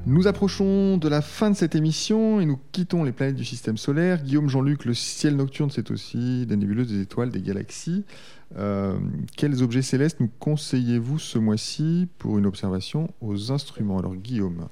Nous 0.09 0.25
approchons 0.25 0.95
de 0.95 1.09
la 1.09 1.21
fin 1.21 1.51
de 1.51 1.55
cette 1.57 1.75
émission 1.75 2.39
et 2.39 2.45
nous 2.45 2.57
quittons 2.71 3.03
les 3.03 3.11
planètes 3.11 3.35
du 3.35 3.43
système 3.43 3.75
solaire. 3.75 4.23
Guillaume 4.23 4.47
Jean-Luc, 4.47 4.85
le 4.85 4.93
ciel 4.93 5.35
nocturne, 5.35 5.69
c'est 5.69 5.91
aussi 5.91 6.45
des 6.45 6.55
nébuleuses, 6.55 6.87
des 6.87 7.01
étoiles, 7.01 7.29
des 7.29 7.41
galaxies. 7.41 8.05
Euh, 8.57 8.97
quels 9.35 9.61
objets 9.61 9.81
célestes 9.81 10.21
nous 10.21 10.29
conseillez-vous 10.39 11.19
ce 11.19 11.37
mois-ci 11.37 12.07
pour 12.19 12.37
une 12.37 12.45
observation 12.45 13.09
aux 13.19 13.51
instruments? 13.51 13.99
Alors 13.99 14.15
Guillaume. 14.15 14.69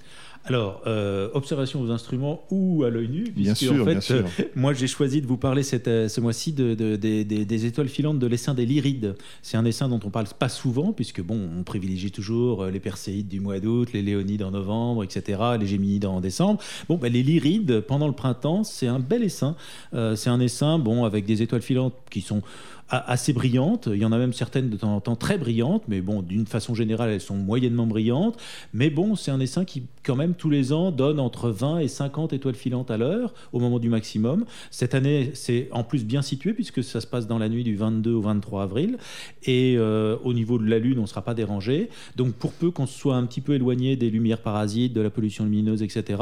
Alors, 0.47 0.81
euh, 0.85 1.29
observation 1.33 1.81
aux 1.81 1.89
instruments 1.89 2.43
ou 2.51 2.83
à 2.83 2.89
l'œil 2.91 3.07
nu 3.09 3.23
Bien 3.35 3.55
sûr, 3.55 3.81
en 3.81 3.85
fait, 3.85 3.91
bien 3.93 4.01
sûr. 4.01 4.25
euh, 4.39 4.43
moi 4.55 4.73
j'ai 4.73 4.85
choisi 4.85 5.19
de 5.21 5.25
vous 5.25 5.37
parler 5.37 5.63
cette, 5.63 5.87
euh, 5.87 6.07
ce 6.07 6.21
mois-ci 6.21 6.53
de, 6.53 6.75
de- 6.75 6.95
des- 6.95 7.65
étoiles 7.65 7.87
filantes 7.89 8.19
de 8.19 8.27
l'essaim 8.27 8.53
des 8.53 8.65
Lyrides. 8.65 9.15
C'est 9.41 9.57
un 9.57 9.65
essaim 9.65 9.89
dont 9.89 9.99
on 10.05 10.11
parle 10.11 10.27
pas 10.37 10.49
souvent, 10.49 10.93
puisque 10.93 11.21
bon, 11.23 11.49
on 11.59 11.63
privilégie 11.63 12.11
toujours 12.11 12.65
les 12.65 12.79
Perséides 12.79 13.27
du 13.27 13.39
mois 13.39 13.59
d'août, 13.59 13.89
les 13.93 14.03
Léonides 14.03 14.43
en 14.43 14.51
novembre, 14.51 15.03
etc., 15.03 15.39
les 15.59 15.65
Géminides 15.65 16.05
en 16.05 16.21
décembre. 16.21 16.59
Bon, 16.89 16.97
ben, 16.97 17.11
les 17.11 17.23
Lyrides, 17.23 17.79
pendant 17.81 18.07
le 18.07 18.13
printemps, 18.13 18.63
c'est 18.63 18.87
un 18.87 18.99
bel 18.99 19.23
essaim. 19.23 19.55
C'est 19.93 20.29
un 20.29 20.39
essaim, 20.39 20.77
bon, 20.77 21.05
avec 21.05 21.25
des 21.25 21.41
étoiles 21.41 21.63
filantes 21.63 21.95
qui 22.11 22.21
sont 22.21 22.41
assez 22.89 23.33
brillantes. 23.33 23.89
Il 23.91 23.99
y 23.99 24.05
en 24.05 24.11
a 24.11 24.17
même 24.17 24.33
certaines 24.33 24.69
de 24.69 24.77
temps 24.77 24.95
en 24.95 25.01
temps 25.01 25.15
très 25.15 25.37
brillantes, 25.37 25.83
mais 25.87 26.01
bon, 26.01 26.21
d'une 26.21 26.45
façon 26.45 26.75
générale, 26.75 27.09
elles 27.09 27.21
sont 27.21 27.35
moyennement 27.35 27.87
brillantes. 27.87 28.37
Mais 28.73 28.89
bon, 28.89 29.15
c'est 29.15 29.31
un 29.31 29.39
essaim 29.39 29.65
qui, 29.65 29.83
quand 30.03 30.15
même, 30.15 30.35
tous 30.35 30.51
les 30.51 30.71
ans, 30.71 30.91
donne 30.91 31.19
entre 31.19 31.49
20 31.49 31.79
et 31.79 31.87
50 31.87 32.33
étoiles 32.33 32.55
filantes 32.55 32.91
à 32.91 32.97
l'heure, 32.97 33.33
au 33.53 33.59
moment 33.59 33.79
du 33.79 33.89
maximum. 33.89 34.45
Cette 34.69 34.93
année, 34.93 35.31
c'est 35.33 35.67
en 35.71 35.83
plus 35.83 36.05
bien 36.05 36.21
situé, 36.21 36.53
puisque 36.53 36.83
ça 36.83 37.01
se 37.01 37.07
passe 37.07 37.27
dans 37.27 37.39
la 37.39 37.49
nuit 37.49 37.63
du 37.63 37.75
22 37.75 38.13
au 38.13 38.21
23 38.21 38.63
avril. 38.63 38.97
Et 39.43 39.75
euh, 39.77 40.17
au 40.23 40.33
niveau 40.33 40.59
de 40.59 40.67
la 40.69 40.77
Lune, 40.77 40.99
on 40.99 41.03
ne 41.03 41.07
sera 41.07 41.23
pas 41.23 41.33
dérangé. 41.33 41.89
Donc, 42.15 42.33
pour 42.33 42.53
peu 42.53 42.69
qu'on 42.69 42.85
soit 42.85 43.15
un 43.15 43.25
petit 43.25 43.41
peu 43.41 43.55
éloigné 43.55 43.95
des 43.95 44.11
lumières 44.11 44.41
parasites, 44.41 44.93
de 44.93 45.01
la 45.01 45.09
pollution 45.09 45.43
lumineuse, 45.43 45.81
etc., 45.81 46.21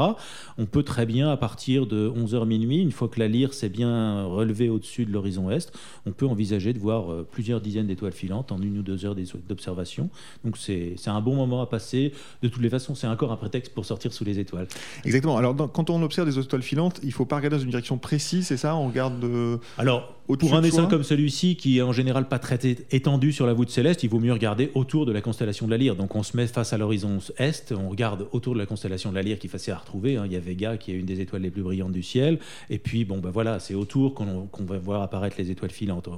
on 0.56 0.64
peut 0.64 0.82
très 0.82 1.04
bien, 1.04 1.30
à 1.30 1.36
partir 1.36 1.86
de 1.86 2.08
11h 2.08 2.46
minuit, 2.46 2.80
une 2.80 2.92
fois 2.92 3.08
que 3.08 3.20
la 3.20 3.28
lyre 3.28 3.52
s'est 3.52 3.68
bien 3.68 4.24
relevée 4.24 4.70
au-dessus 4.70 5.04
de 5.04 5.12
l'horizon 5.12 5.50
est, 5.50 5.70
on 6.06 6.12
peut 6.12 6.26
envisager 6.26 6.53
de 6.72 6.78
voir 6.78 7.10
euh, 7.12 7.26
plusieurs 7.30 7.60
dizaines 7.60 7.86
d'étoiles 7.86 8.12
filantes 8.12 8.52
en 8.52 8.60
une 8.62 8.78
ou 8.78 8.82
deux 8.82 9.04
heures 9.04 9.14
d'observation. 9.48 10.08
Donc 10.44 10.56
c'est 10.56 10.96
un 11.06 11.20
bon 11.20 11.34
moment 11.34 11.60
à 11.62 11.66
passer. 11.66 12.12
De 12.42 12.48
toutes 12.48 12.62
les 12.62 12.70
façons, 12.70 12.94
c'est 12.94 13.06
encore 13.06 13.32
un 13.32 13.36
prétexte 13.36 13.72
pour 13.74 13.84
sortir 13.84 14.12
sous 14.12 14.24
les 14.24 14.38
étoiles. 14.38 14.66
Exactement. 15.04 15.36
Alors 15.36 15.54
dans- 15.54 15.68
quand 15.68 15.90
on 15.90 16.02
observe 16.02 16.28
des 16.28 16.38
étoiles 16.38 16.62
filantes, 16.62 17.00
il 17.02 17.12
faut 17.12 17.24
pas 17.26 17.36
regarder 17.36 17.56
dans 17.56 17.62
une 17.62 17.70
direction 17.70 17.98
précise, 17.98 18.46
c'est 18.46 18.56
ça? 18.56 18.76
On 18.76 18.88
regarde 18.88 19.20
de... 19.20 19.58
Alors, 19.78 20.14
Au-dessus 20.28 20.48
pour 20.48 20.56
un 20.56 20.62
de 20.62 20.66
essaim 20.68 20.82
soi? 20.82 20.86
comme 20.90 21.02
celui-ci, 21.04 21.56
qui 21.56 21.78
est 21.78 21.82
en 21.82 21.92
général 21.92 22.28
pas 22.28 22.38
très 22.38 22.58
étendu 22.90 23.32
sur 23.32 23.46
la 23.46 23.52
voûte 23.52 23.70
céleste, 23.70 24.02
il 24.02 24.08
vaut 24.08 24.20
mieux 24.20 24.32
regarder 24.32 24.70
autour 24.74 25.06
de 25.06 25.12
la 25.12 25.20
constellation 25.20 25.66
de 25.66 25.70
la 25.72 25.76
Lyre. 25.76 25.96
Donc 25.96 26.14
on 26.16 26.22
se 26.22 26.36
met 26.36 26.46
face 26.46 26.72
à 26.72 26.78
l'horizon 26.78 27.18
est, 27.38 27.72
on 27.76 27.88
regarde 27.90 28.26
autour 28.32 28.54
de 28.54 28.58
la 28.58 28.66
constellation 28.66 29.10
de 29.10 29.14
la 29.16 29.22
Lyre 29.22 29.38
qui 29.38 29.46
est 29.46 29.50
facile 29.50 29.72
à 29.74 29.78
retrouver. 29.78 30.16
hein. 30.16 30.22
Il 30.26 30.32
y 30.32 30.36
a 30.36 30.40
Vega 30.40 30.76
qui 30.76 30.92
est 30.92 30.94
une 30.94 31.06
des 31.06 31.20
étoiles 31.20 31.42
les 31.42 31.50
plus 31.50 31.62
brillantes 31.62 31.92
du 31.92 32.02
ciel. 32.02 32.38
Et 32.70 32.78
puis, 32.78 33.04
bon, 33.04 33.18
ben 33.18 33.30
voilà, 33.30 33.58
c'est 33.58 33.74
autour 33.74 34.14
qu'on 34.14 34.46
qu'on 34.46 34.64
va 34.64 34.78
voir 34.78 35.02
apparaître 35.02 35.36
les 35.38 35.50
étoiles 35.50 35.70
filantes. 35.70 36.08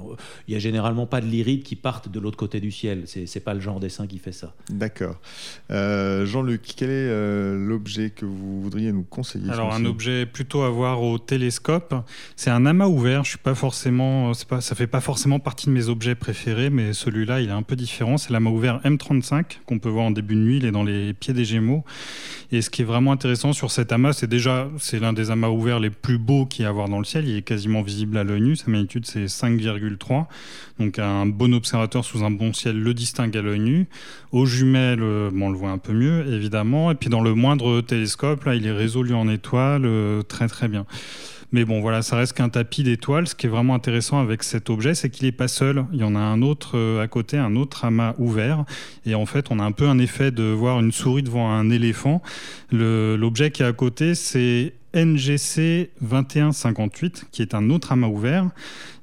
Il 0.47 0.53
y 0.53 0.57
a 0.57 0.59
généralement 0.59 1.05
pas 1.05 1.21
de 1.21 1.27
lyrides 1.27 1.63
qui 1.63 1.75
partent 1.75 2.09
de 2.09 2.19
l'autre 2.19 2.37
côté 2.37 2.59
du 2.59 2.71
ciel. 2.71 3.03
C'est 3.05 3.25
c'est 3.27 3.43
pas 3.43 3.53
le 3.53 3.59
genre 3.59 3.79
d'essaim 3.79 4.07
qui 4.07 4.17
fait 4.17 4.31
ça. 4.31 4.53
D'accord. 4.69 5.19
Euh, 5.71 6.25
Jean-Luc, 6.25 6.61
quel 6.75 6.89
est 6.89 6.93
euh, 7.09 7.55
l'objet 7.55 8.09
que 8.09 8.25
vous 8.25 8.61
voudriez 8.61 8.91
nous 8.91 9.03
conseiller 9.03 9.51
Alors 9.51 9.73
un 9.73 9.85
objet 9.85 10.25
plutôt 10.25 10.63
à 10.63 10.69
voir 10.69 11.03
au 11.03 11.19
télescope, 11.19 11.93
c'est 12.35 12.49
un 12.49 12.65
amas 12.65 12.87
ouvert. 12.87 13.23
Je 13.23 13.29
suis 13.29 13.37
pas 13.37 13.55
forcément, 13.55 14.33
c'est 14.33 14.47
pas, 14.47 14.59
ça 14.61 14.75
fait 14.75 14.87
pas 14.87 15.01
forcément 15.01 15.39
partie 15.39 15.67
de 15.67 15.71
mes 15.71 15.89
objets 15.89 16.15
préférés, 16.15 16.69
mais 16.69 16.93
celui-là 16.93 17.41
il 17.41 17.49
est 17.49 17.53
un 17.53 17.61
peu 17.61 17.75
différent. 17.75 18.17
C'est 18.17 18.31
l'amas 18.31 18.49
ouvert 18.49 18.81
M35 18.83 19.59
qu'on 19.65 19.79
peut 19.79 19.89
voir 19.89 20.05
en 20.05 20.11
début 20.11 20.35
de 20.35 20.41
nuit. 20.41 20.57
Il 20.57 20.65
est 20.65 20.71
dans 20.71 20.83
les 20.83 21.13
pieds 21.13 21.33
des 21.33 21.45
Gémeaux. 21.45 21.83
Et 22.51 22.61
ce 22.61 22.69
qui 22.69 22.81
est 22.81 22.85
vraiment 22.85 23.11
intéressant 23.11 23.53
sur 23.53 23.71
cet 23.71 23.91
amas, 23.91 24.13
c'est 24.13 24.27
déjà 24.27 24.67
c'est 24.79 24.99
l'un 24.99 25.13
des 25.13 25.31
amas 25.31 25.49
ouverts 25.49 25.79
les 25.79 25.89
plus 25.89 26.17
beaux 26.17 26.45
qu'il 26.45 26.63
y 26.63 26.65
a 26.65 26.69
à 26.69 26.71
voir 26.71 26.89
dans 26.89 26.99
le 26.99 27.05
ciel. 27.05 27.27
Il 27.27 27.37
est 27.37 27.41
quasiment 27.41 27.81
visible 27.81 28.17
à 28.17 28.23
l'œil 28.23 28.41
nu. 28.41 28.55
Sa 28.55 28.71
magnitude 28.71 29.05
c'est 29.05 29.25
5,3. 29.25 30.16
Donc 30.79 30.99
un 30.99 31.25
bon 31.25 31.53
observateur 31.53 32.05
sous 32.05 32.23
un 32.23 32.31
bon 32.31 32.53
ciel 32.53 32.79
le 32.79 32.93
distingue 32.93 33.35
à 33.35 33.41
l'œil 33.41 33.59
nu. 33.59 33.87
Aux 34.31 34.45
jumelles, 34.45 35.01
euh, 35.01 35.29
on 35.39 35.49
le 35.49 35.57
voit 35.57 35.71
un 35.71 35.77
peu 35.77 35.93
mieux, 35.93 36.25
évidemment. 36.33 36.91
Et 36.91 36.95
puis 36.95 37.09
dans 37.09 37.21
le 37.21 37.33
moindre 37.33 37.81
télescope, 37.81 38.43
là, 38.45 38.55
il 38.55 38.65
est 38.65 38.71
résolu 38.71 39.13
en 39.13 39.27
étoiles, 39.29 39.85
euh, 39.85 40.21
très 40.21 40.47
très 40.47 40.67
bien. 40.67 40.85
Mais 41.53 41.63
bon, 41.63 41.79
voilà, 41.79 42.01
ça 42.01 42.17
reste 42.17 42.33
qu'un 42.33 42.49
tapis 42.49 42.83
d'étoiles. 42.83 43.27
Ce 43.27 43.33
qui 43.33 43.45
est 43.45 43.49
vraiment 43.49 43.73
intéressant 43.73 44.19
avec 44.19 44.43
cet 44.43 44.69
objet, 44.69 44.93
c'est 44.95 45.09
qu'il 45.09 45.25
n'est 45.25 45.31
pas 45.31 45.47
seul. 45.47 45.85
Il 45.93 45.99
y 45.99 46.03
en 46.03 46.15
a 46.15 46.19
un 46.19 46.41
autre 46.41 46.77
euh, 46.77 47.01
à 47.01 47.07
côté, 47.07 47.37
un 47.37 47.55
autre 47.55 47.85
amas 47.85 48.15
ouvert. 48.17 48.65
Et 49.05 49.15
en 49.15 49.25
fait, 49.25 49.45
on 49.49 49.59
a 49.59 49.63
un 49.63 49.71
peu 49.71 49.87
un 49.87 49.97
effet 49.97 50.31
de 50.31 50.43
voir 50.43 50.79
une 50.79 50.91
souris 50.91 51.23
devant 51.23 51.49
un 51.49 51.69
éléphant. 51.69 52.21
L'objet 52.71 53.51
qui 53.51 53.63
est 53.63 53.65
à 53.65 53.71
côté, 53.71 54.13
c'est 54.13 54.73
NGC 54.93 55.91
2158, 56.01 57.27
qui 57.31 57.41
est 57.41 57.53
un 57.53 57.69
autre 57.69 57.93
amas 57.93 58.07
ouvert. 58.07 58.49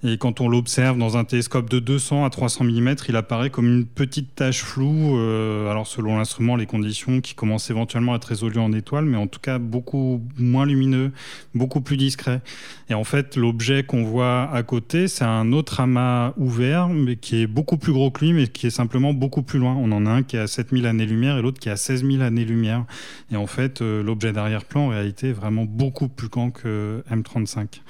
Et 0.06 0.18
quand 0.18 0.42
on 0.42 0.50
l'observe 0.50 0.98
dans 0.98 1.16
un 1.16 1.24
télescope 1.24 1.70
de 1.70 1.78
200 1.78 2.26
à 2.26 2.30
300 2.30 2.64
mm, 2.64 2.94
il 3.08 3.16
apparaît 3.16 3.48
comme 3.48 3.66
une 3.66 3.86
petite 3.86 4.34
tache 4.34 4.62
floue. 4.62 5.16
euh, 5.18 5.70
alors 5.70 5.86
selon 5.86 6.18
l'instrument, 6.18 6.56
les 6.56 6.66
conditions 6.66 7.22
qui 7.22 7.34
commencent 7.34 7.70
éventuellement 7.70 8.12
à 8.12 8.16
être 8.16 8.26
résolues 8.26 8.58
en 8.58 8.70
étoiles, 8.72 9.06
mais 9.06 9.16
en 9.16 9.26
tout 9.26 9.40
cas 9.40 9.58
beaucoup 9.58 10.22
moins 10.36 10.66
lumineux, 10.66 11.10
beaucoup 11.54 11.80
plus 11.80 11.96
discret. 11.96 12.42
Et 12.90 12.94
en 12.94 13.04
fait, 13.04 13.36
l'objet 13.36 13.82
qu'on 13.82 14.04
voit 14.04 14.50
à 14.52 14.62
côté, 14.62 15.08
c'est 15.08 15.24
un 15.24 15.52
autre 15.52 15.80
amas 15.80 16.34
ouvert, 16.36 16.88
mais 16.88 17.16
qui 17.16 17.40
est 17.40 17.46
beaucoup 17.46 17.78
plus 17.78 17.94
gros 17.94 18.10
que 18.10 18.26
lui, 18.26 18.34
mais 18.34 18.46
qui 18.46 18.66
est 18.66 18.70
simplement 18.70 19.14
beaucoup 19.14 19.42
plus 19.42 19.58
loin. 19.58 19.74
On 19.74 19.90
en 19.90 20.04
a 20.04 20.10
un 20.10 20.22
qui 20.22 20.36
est 20.36 20.40
à 20.40 20.46
7000 20.46 20.84
années-lumière 20.84 21.38
et 21.38 21.42
l'autre 21.42 21.58
qui 21.58 21.70
est 21.70 21.72
à 21.72 21.76
16 21.76 22.04
000 22.04 22.22
années-lumière. 22.22 22.84
Et 23.32 23.36
en 23.36 23.46
fait, 23.46 23.80
euh, 23.80 24.02
l'objet 24.02 24.32
d'arrière-plan, 24.34 24.82
en 24.82 24.88
réalité, 24.88 25.30
est 25.30 25.32
vraiment 25.32 25.64
beaucoup 25.64 26.08
plus 26.08 26.28
grand 26.28 26.50
que 26.50 27.02
M35. 27.10 27.80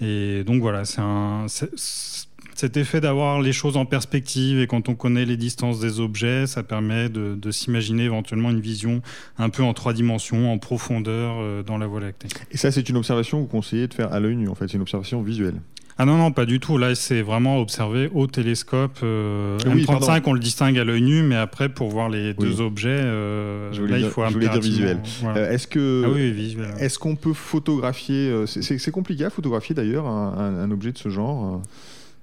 Et 0.00 0.44
donc 0.44 0.60
voilà, 0.60 0.84
c'est 0.84 1.00
un. 1.00 1.46
Cet 1.48 2.76
effet 2.76 3.00
d'avoir 3.00 3.40
les 3.40 3.52
choses 3.52 3.78
en 3.78 3.86
perspective 3.86 4.60
et 4.60 4.66
quand 4.66 4.90
on 4.90 4.94
connaît 4.94 5.24
les 5.24 5.38
distances 5.38 5.80
des 5.80 5.98
objets, 5.98 6.46
ça 6.46 6.62
permet 6.62 7.08
de, 7.08 7.34
de 7.34 7.50
s'imaginer 7.50 8.04
éventuellement 8.04 8.50
une 8.50 8.60
vision 8.60 9.00
un 9.38 9.48
peu 9.48 9.62
en 9.62 9.72
trois 9.72 9.94
dimensions, 9.94 10.52
en 10.52 10.58
profondeur 10.58 11.36
euh, 11.38 11.62
dans 11.62 11.78
la 11.78 11.86
Voie 11.86 12.00
lactée. 12.00 12.28
Et 12.50 12.58
ça, 12.58 12.70
c'est 12.70 12.86
une 12.90 12.98
observation 12.98 13.38
que 13.38 13.42
vous 13.44 13.48
conseillez 13.48 13.86
de 13.86 13.94
faire 13.94 14.12
à 14.12 14.20
l'œil 14.20 14.36
nu, 14.36 14.48
en 14.48 14.54
fait. 14.54 14.68
C'est 14.68 14.74
une 14.74 14.82
observation 14.82 15.22
visuelle. 15.22 15.54
Ah 16.02 16.06
non, 16.06 16.16
non, 16.16 16.32
pas 16.32 16.46
du 16.46 16.60
tout. 16.60 16.78
Là, 16.78 16.94
c'est 16.94 17.20
vraiment 17.20 17.60
observé 17.60 18.08
au 18.14 18.26
télescope. 18.26 19.00
Euh, 19.02 19.58
Oui, 19.66 19.82
M35, 19.84 19.86
pardon. 20.00 20.30
on 20.30 20.32
le 20.32 20.40
distingue 20.40 20.78
à 20.78 20.84
l'œil 20.84 21.02
nu, 21.02 21.22
mais 21.22 21.36
après, 21.36 21.68
pour 21.68 21.90
voir 21.90 22.08
les 22.08 22.28
Oui. 22.30 22.34
deux 22.38 22.62
objets, 22.62 22.88
euh, 22.88 23.70
Je 23.70 23.80
voulais 23.82 23.92
là, 23.92 23.98
dire- 23.98 24.06
il 24.06 24.10
faut 24.10 24.26
je 24.26 24.32
voulais 24.32 24.48
dire 24.48 24.60
visuel. 24.62 24.98
voilà. 25.20 25.38
Euh, 25.40 25.50
Est-ce 25.52 25.66
que. 25.66 26.04
ah 26.06 26.08
oui. 26.10 26.56
Est-ce 26.78 26.98
qu'on 26.98 27.16
peut 27.16 27.34
photographier 27.34 28.30
euh, 28.30 28.46
C'est 28.46 28.90
compliqué 28.90 29.26
à 29.26 29.30
photographier 29.30 29.74
d'ailleurs 29.74 30.06
un, 30.06 30.32
un- 30.38 30.62
un 30.62 30.70
objet 30.70 30.92
de 30.92 30.96
ce 30.98 31.10
genre. 31.10 31.60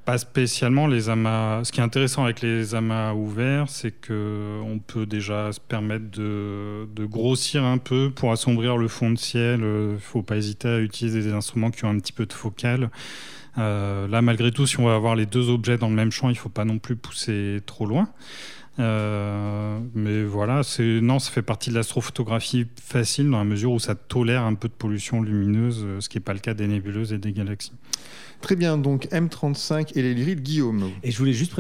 Pas 0.05 0.17
spécialement 0.17 0.87
les 0.87 1.09
amas. 1.09 1.63
Ce 1.63 1.71
qui 1.71 1.79
est 1.79 1.83
intéressant 1.83 2.23
avec 2.23 2.41
les 2.41 2.73
amas 2.73 3.13
ouverts, 3.13 3.65
c'est 3.67 3.91
que 3.91 4.59
on 4.65 4.79
peut 4.79 5.05
déjà 5.05 5.51
se 5.51 5.59
permettre 5.59 6.09
de, 6.17 6.87
de 6.95 7.05
grossir 7.05 7.63
un 7.63 7.77
peu 7.77 8.09
pour 8.09 8.31
assombrir 8.31 8.77
le 8.77 8.87
fond 8.87 9.11
de 9.11 9.17
ciel. 9.19 9.59
Il 9.61 9.99
faut 9.99 10.23
pas 10.23 10.37
hésiter 10.37 10.67
à 10.67 10.79
utiliser 10.79 11.21
des 11.21 11.33
instruments 11.33 11.69
qui 11.69 11.85
ont 11.85 11.89
un 11.89 11.99
petit 11.99 12.13
peu 12.13 12.25
de 12.25 12.33
focale. 12.33 12.89
Euh, 13.57 14.07
là, 14.07 14.21
malgré 14.21 14.51
tout, 14.51 14.67
si 14.67 14.79
on 14.79 14.85
va 14.85 14.95
avoir 14.95 15.15
les 15.15 15.25
deux 15.25 15.49
objets 15.49 15.77
dans 15.77 15.89
le 15.89 15.95
même 15.95 16.11
champ, 16.11 16.29
il 16.29 16.37
faut 16.37 16.49
pas 16.49 16.65
non 16.65 16.79
plus 16.79 16.95
pousser 16.95 17.61
trop 17.65 17.85
loin. 17.85 18.09
Euh, 18.79 19.79
mais 19.95 20.23
voilà, 20.23 20.63
c'est 20.63 20.99
non, 21.01 21.19
ça 21.19 21.31
fait 21.31 21.41
partie 21.41 21.69
de 21.69 21.75
l'astrophotographie 21.75 22.67
facile 22.81 23.29
dans 23.29 23.37
la 23.39 23.43
mesure 23.43 23.71
où 23.71 23.79
ça 23.79 23.95
tolère 23.95 24.43
un 24.43 24.53
peu 24.53 24.67
de 24.67 24.73
pollution 24.73 25.21
lumineuse, 25.21 25.81
euh, 25.83 25.99
ce 26.01 26.09
qui 26.09 26.17
n'est 26.17 26.23
pas 26.23 26.33
le 26.33 26.39
cas 26.39 26.53
des 26.53 26.67
nébuleuses 26.67 27.13
et 27.13 27.17
des 27.17 27.31
galaxies. 27.33 27.71
Très 28.39 28.55
bien, 28.55 28.77
donc 28.77 29.07
M35 29.11 29.93
et 29.95 30.03
les 30.03 30.13
lyrides, 30.13 30.41
Guillaume. 30.43 30.91
Et 31.01 31.09
je 31.09 31.17
voulais 31.17 31.33
juste 31.33 31.55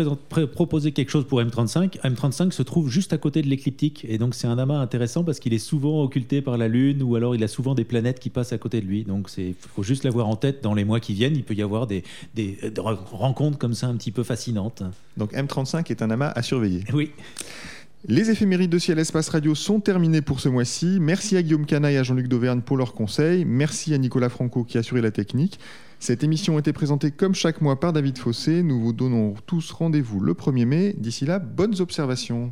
proposer 0.51 0.91
quelque 0.91 1.09
chose 1.09 1.25
pour 1.25 1.41
M35. 1.41 1.99
M35 2.03 2.51
se 2.51 2.61
trouve 2.61 2.87
juste 2.91 3.13
à 3.13 3.17
côté 3.17 3.41
de 3.41 3.47
l'écliptique. 3.47 4.05
Et 4.07 4.19
donc, 4.19 4.35
c'est 4.35 4.45
un 4.45 4.59
amas 4.59 4.77
intéressant 4.77 5.23
parce 5.23 5.39
qu'il 5.39 5.55
est 5.55 5.57
souvent 5.57 6.03
occulté 6.03 6.43
par 6.43 6.55
la 6.55 6.67
Lune 6.67 7.01
ou 7.01 7.15
alors 7.15 7.33
il 7.33 7.43
a 7.43 7.47
souvent 7.47 7.73
des 7.73 7.83
planètes 7.83 8.19
qui 8.19 8.29
passent 8.29 8.53
à 8.53 8.59
côté 8.59 8.79
de 8.79 8.85
lui. 8.85 9.05
Donc, 9.05 9.27
il 9.39 9.55
faut 9.73 9.81
juste 9.81 10.03
l'avoir 10.03 10.27
en 10.27 10.35
tête 10.35 10.61
dans 10.61 10.75
les 10.75 10.85
mois 10.85 10.99
qui 10.99 11.15
viennent. 11.15 11.35
Il 11.35 11.43
peut 11.43 11.55
y 11.55 11.63
avoir 11.63 11.87
des, 11.87 12.03
des- 12.35 12.59
des 12.69 12.81
rencontres 13.11 13.57
comme 13.57 13.73
ça 13.73 13.87
un 13.87 13.95
petit 13.95 14.11
peu 14.11 14.21
fascinantes. 14.21 14.83
Donc 15.17 15.33
M35 15.33 15.89
est 15.89 16.03
un 16.03 16.11
amas 16.11 16.27
à 16.29 16.43
surveiller. 16.43 16.83
Les 18.07 18.29
éphémérides 18.29 18.69
de 18.69 18.77
Ciel 18.77 18.99
Espace 18.99 19.27
Radio 19.29 19.53
sont 19.53 19.79
terminées 19.81 20.21
pour 20.21 20.39
ce 20.39 20.47
mois-ci. 20.47 20.97
Merci 21.01 21.35
à 21.35 21.43
Guillaume 21.43 21.65
Cana 21.65 21.91
et 21.91 21.97
à 21.97 22.03
Jean-Luc 22.03 22.27
Dauvergne 22.27 22.61
pour 22.61 22.77
leurs 22.77 22.93
conseils. 22.93 23.43
Merci 23.43 23.93
à 23.93 23.97
Nicolas 23.97 24.29
Franco 24.29 24.63
qui 24.63 24.77
a 24.77 24.79
assuré 24.79 25.01
la 25.01 25.11
technique. 25.11 25.59
Cette 25.99 26.23
émission 26.23 26.55
a 26.55 26.59
été 26.59 26.71
présentée 26.73 27.11
comme 27.11 27.35
chaque 27.35 27.59
mois 27.59 27.79
par 27.79 27.91
David 27.91 28.17
Fossé. 28.17 28.63
Nous 28.63 28.79
vous 28.79 28.93
donnons 28.93 29.33
tous 29.45 29.71
rendez-vous 29.71 30.19
le 30.19 30.33
1er 30.33 30.65
mai. 30.65 30.95
D'ici 30.97 31.25
là, 31.25 31.39
bonnes 31.39 31.81
observations. 31.81 32.51